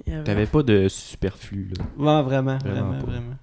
[0.06, 3.36] Il y avait- t'avais pas de superflu là Ouais, vraiment, Vraiment vraiment.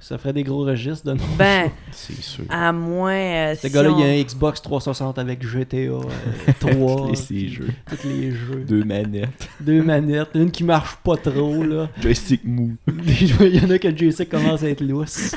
[0.00, 1.24] Ça ferait des gros registres de nom.
[1.36, 3.12] Ben, c'est sûr à moins.
[3.14, 6.00] euh, Ce si gars-là, on- il y a un Xbox 360 avec GTA euh,
[6.60, 7.08] 3.
[7.10, 7.68] Les- ces puis jeux.
[7.86, 8.64] Tous les jeux.
[8.66, 10.30] deux manettes Deux manettes.
[10.34, 11.88] Une qui marche pas trop, là.
[12.00, 15.34] joystick mou Il y en a que le joystick commence à être lousse.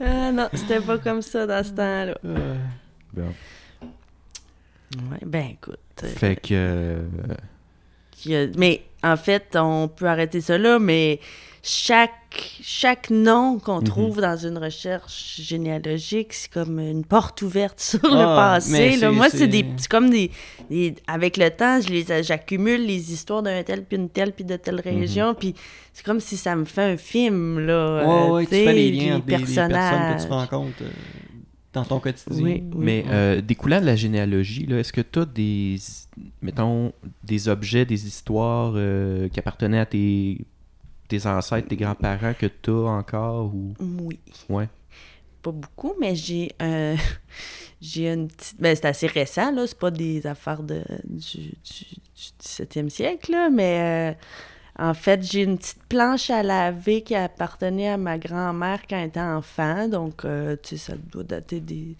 [0.00, 2.18] Ah non, c'était pas comme ça dans ce temps-là.
[2.24, 2.56] Euh,
[3.14, 3.32] Bon.
[5.10, 5.78] Ouais, ben écoute.
[6.04, 7.02] euh, fait que
[8.28, 8.82] euh, Mais
[9.12, 11.20] en fait, on peut arrêter ça là, mais
[11.62, 12.12] chaque,
[12.62, 13.84] chaque nom qu'on Mhm.
[13.84, 18.96] trouve dans une recherche généalogique, c'est comme une porte ouverte sur Ah, le mais passé.
[18.98, 19.10] là.
[19.10, 20.30] Moi, c'est des, c'est comme des,
[20.70, 24.44] des- Avec le temps, je les, j'accumule les histoires d'un tel, puis une telle, puis
[24.44, 25.54] de telle région, puis
[25.92, 27.96] c'est comme si ça me fait un film, là.
[27.96, 29.70] ouais, euh, ouais, tu fais les liens entre des, des personnages.
[29.72, 30.90] personnes que tu rencontres euh,
[31.76, 32.42] dans ton quotidien.
[32.42, 32.84] Oui, oui.
[32.84, 35.76] Mais euh, découlant de la généalogie, là, est-ce que tu as des,
[36.40, 40.38] mettons, des objets, des histoires euh, qui appartenaient à tes,
[41.06, 43.74] tes ancêtres, tes grands-parents que tu as encore ou...
[44.00, 44.18] Oui.
[44.48, 44.68] Ouais.
[45.42, 46.96] Pas beaucoup, mais j'ai un.
[47.78, 48.58] J'ai une petite.
[48.58, 49.66] Ben, c'est assez récent, là.
[49.66, 53.50] C'est pas des affaires de, du, du, du 17e siècle, là.
[53.50, 54.14] Mais euh,
[54.78, 59.08] en fait, j'ai une petite planche à laver qui appartenait à ma grand-mère quand elle
[59.08, 59.88] était enfant.
[59.88, 61.96] Donc, euh, tu sais, ça doit dater des.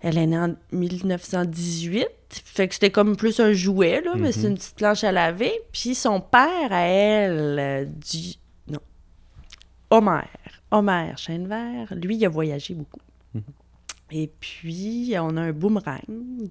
[0.00, 2.06] Elle est née en 1918.
[2.44, 4.12] Fait que c'était comme plus un jouet, là.
[4.16, 4.32] Mais Mhm.
[4.32, 5.52] c'est une petite planche à laver.
[5.72, 8.38] Puis son père, à elle, euh, dit.
[8.68, 8.80] Non.
[9.90, 10.22] Homer.
[10.70, 13.00] Homer Chaîne-Vert, lui, il a voyagé beaucoup.
[13.32, 13.42] Mhm.
[14.16, 16.00] Et puis, on a un boomerang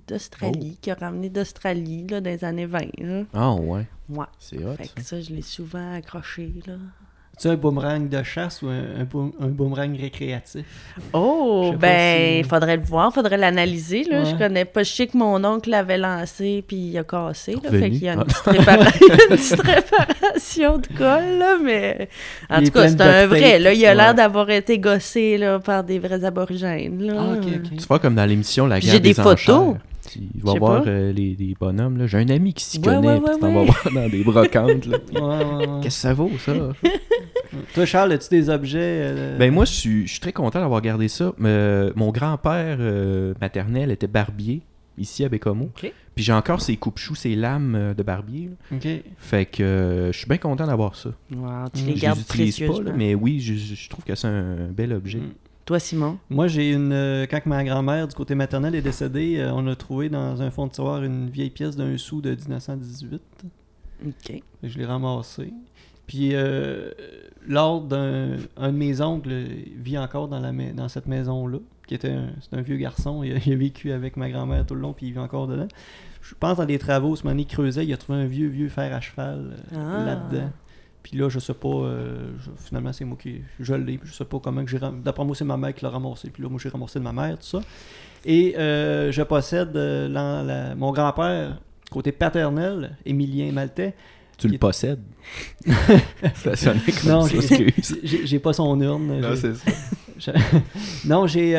[0.06, 2.80] d'Australie qui a ramené d'Australie là, dans les années 20.
[3.00, 3.24] Là.
[3.34, 4.26] Ah ouais, Ouais.
[4.38, 6.54] c'est hot Fait que ça, je l'ai souvent accroché.
[6.68, 6.76] Là.
[7.40, 10.64] Tu un boomerang de chasse ou un, un, boom- un boomerang récréatif?
[11.14, 14.04] Oh, ben, si- faudrait le voir, faudrait l'analyser.
[14.04, 14.24] Là.
[14.24, 14.84] Je connais pas.
[14.84, 17.54] Je sais que mon oncle l'avait lancé puis il a cassé.
[17.64, 18.26] Là, fait qu'il y a une Ah.
[18.26, 22.08] petite, répara- il y a une petite réparation de colle, là, mais
[22.52, 23.58] en Il tout cas, c'est un vrai.
[23.58, 27.02] Là, il a l'air d'avoir été gossé là, par des vrais aborigènes.
[27.02, 27.14] Là.
[27.18, 27.78] Ah, ok, ok.
[27.78, 29.34] Tu vois comme dans l'émission La guerre j'ai des des enchères.
[30.20, 31.98] Tu vas voir euh, les, les bonhommes.
[31.98, 32.08] là.
[32.08, 33.66] J'ai un ami qui s'y Ouais, connaît, ouais, puis ouais, tu t'en vas ouais.
[33.66, 34.86] voir dans des brocantes.
[34.86, 34.98] là.
[35.82, 36.54] Qu'est-ce que ça vaut, ça?
[37.76, 40.82] Toi, Charles, as-tu des objets euh, Ben moi, je suis, je suis très content d'avoir
[40.82, 41.34] gardé ça.
[41.42, 44.62] Euh, mon grand-père euh, maternel était barbier,
[44.98, 45.70] ici à Bécomo.
[46.16, 48.50] Puis j'ai encore ses coupe-choux, ses lames euh, de barbier.
[49.18, 51.10] Fait que euh, je suis bien content d'avoir ça.
[51.36, 54.28] Wow, tu les Je gardes les utilise pas, là, mais oui, je trouve que c'est
[54.28, 55.20] un bel objet.
[55.20, 55.34] Mm.
[55.66, 56.18] Toi, Simon?
[56.30, 56.92] Moi, j'ai une.
[56.92, 60.52] euh, quand ma grand-mère du côté maternel est décédée, euh, on a trouvé dans un
[60.52, 63.22] fond de tiroir une vieille pièce d'un sou de 1918.
[64.06, 64.42] OK.
[64.64, 65.54] Je l'ai ramassé.
[66.06, 66.92] Puis, euh,
[67.48, 69.32] lors d'un un de mes oncles
[69.78, 73.24] vit encore dans, la, dans cette maison-là, qui était un, c'est un vieux garçon.
[73.24, 75.48] Il a, il a vécu avec ma grand-mère tout le long, puis il vit encore
[75.48, 75.68] dedans.
[76.22, 78.70] Je pense dans les travaux, ce moment il creusait, il a trouvé un vieux, vieux
[78.70, 80.06] fer à cheval euh, Ah.
[80.06, 80.50] là-dedans.
[81.04, 83.42] Puis là, je sais pas, euh, je- finalement, c'est moi qui.
[83.60, 84.80] Je l'ai, puis je sais pas comment que j'ai.
[84.80, 86.30] D'après moi, c'est ma mère qui l'a ramassé.
[86.30, 87.60] Puis là, moi, j'ai ramassé de ma mère, tout ça.
[88.26, 91.60] Et euh, je possède euh, la- mon grand-père,
[91.92, 93.94] côté paternel, Émilien Maltais.
[94.38, 95.02] Tu le possèdes?
[96.36, 97.74] ça sonnait comme Non, j'ai-
[98.04, 99.20] j'ai j'ai pas son urne.
[99.22, 99.54] Non, j'ai- c'est
[100.20, 100.34] ça.
[101.06, 101.56] non, j'ai.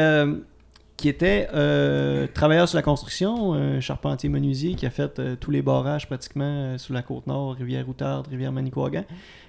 [0.95, 5.37] Euh, qui était euh, travailleur sur la construction, un charpentier menuisier qui a fait euh,
[5.39, 9.05] tous les barrages pratiquement euh, sur la côte nord, Rivière-Outarde, Rivière-Manicouagan,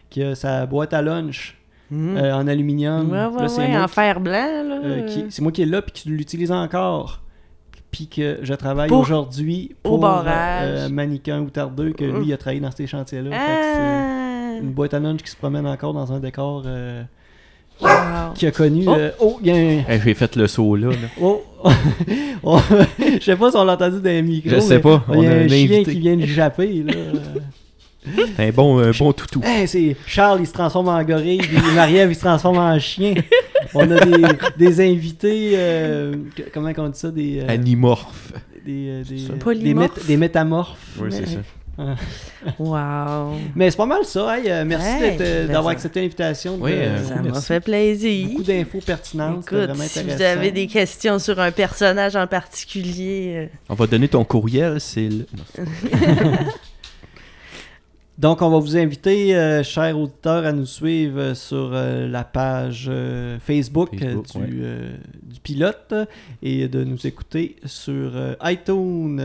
[0.10, 1.58] qui a sa boîte à lunch
[1.92, 2.18] Mm.
[2.18, 3.12] euh, en aluminium.
[3.12, 4.80] ouais, ouais, Là, c'est ouais, moi en qui- fer blanc, là.
[4.84, 7.22] euh, qui- c'est moi qui est là puis qui l'utilise encore.
[7.92, 10.68] Puis que je travaille Pour- aujourd'hui au pour barrage.
[10.68, 13.30] euh, Manican Outardeux, que lui il a travaillé dans ces chantiers-là.
[13.30, 13.44] Fait que
[13.76, 14.58] c'est Ah!
[14.64, 17.04] une boîte à lunch qui se promène encore dans un décor euh,
[17.82, 18.34] Wow.
[18.36, 18.84] qui a connu.
[18.88, 18.94] Oh!
[18.98, 19.60] euh, Oh, il y a un.
[19.94, 20.90] Hey, J'ai fait le saut là.
[20.90, 20.96] là.
[21.22, 21.44] Oh!
[22.48, 22.60] Oh,
[23.00, 24.52] Je sais pas si on l'a entendu dans les micros.
[24.54, 26.84] Je sais pas, Il y on a a un un chien qui vient de japper.
[26.86, 26.94] Là.
[28.38, 29.42] Un bon, un bon toutou.
[29.44, 33.16] Hey, c'est Charles, il se transforme en gorille, puis Marie-Ève, il se transforme en chien.
[33.74, 34.24] On a des,
[34.58, 36.14] des invités, euh,
[36.54, 38.32] comment on dit ça, des, euh, Animorphe.
[38.64, 39.34] des, euh, des, ça?
[39.34, 39.98] des, Polymorphes.
[40.04, 41.00] mét- des métamorphes.
[41.02, 41.40] Oui, c'est ça.
[42.60, 43.34] Wow.
[43.56, 44.38] Mais c'est pas mal ça.
[44.38, 46.58] hey, euh, merci Hey, euh, ben d'avoir ça- accepté l'invitation.
[46.60, 48.28] Oui, de- euh, Ça m'a fait plaisir.
[48.30, 49.44] beaucoup d'infos pertinentes.
[49.46, 54.08] Écoute, vraiment si vous avez des questions sur un personnage en particulier, On va donner
[54.08, 55.26] ton courriel, c'est le...
[58.18, 62.24] Donc, on va vous inviter, euh, chers auditeurs, à nous suivre euh, sur euh, la
[62.24, 62.90] page
[63.42, 65.00] Facebook, Facebook, du, ouais.
[65.22, 65.94] du pilote
[66.42, 69.22] et de nous écouter sur iTunes,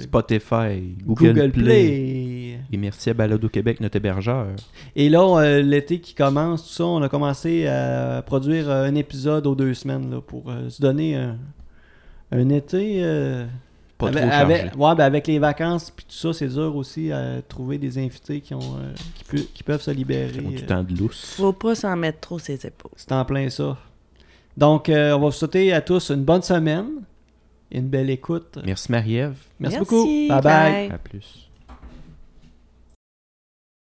[0.00, 1.62] Spotify, Google, Google, Play.
[1.62, 2.58] Play.
[2.72, 4.46] Et merci à Balado Québec, notre hébergeur.
[4.94, 9.56] Et là, l'été qui commence, tout ça, on a commencé à produire un épisode aux
[9.56, 11.36] deux semaines là, pour se donner un,
[12.30, 13.02] un été.
[13.98, 14.54] Pas avec, trop chargé.
[14.60, 17.98] avec- ouais, ben avec les vacances puis tout ça, c'est dur aussi à trouver des
[17.98, 20.30] invités qui, ont, euh, qui, pu- qui peuvent se libérer.
[20.34, 21.34] Ils ont du euh, temps de lousse.
[21.36, 22.92] faut pas s'en mettre trop ses épaules.
[22.96, 23.76] C'est en plein ça.
[24.56, 26.86] Donc, euh, on va vous souhaiter à tous une bonne semaine
[27.70, 28.58] et une belle écoute.
[28.64, 29.34] Merci Marie-Ève.
[29.60, 30.06] Merci, Merci, beaucoup.
[30.06, 30.28] bye.
[30.28, 30.42] bye.
[30.42, 30.90] bye.
[30.94, 31.47] À plus.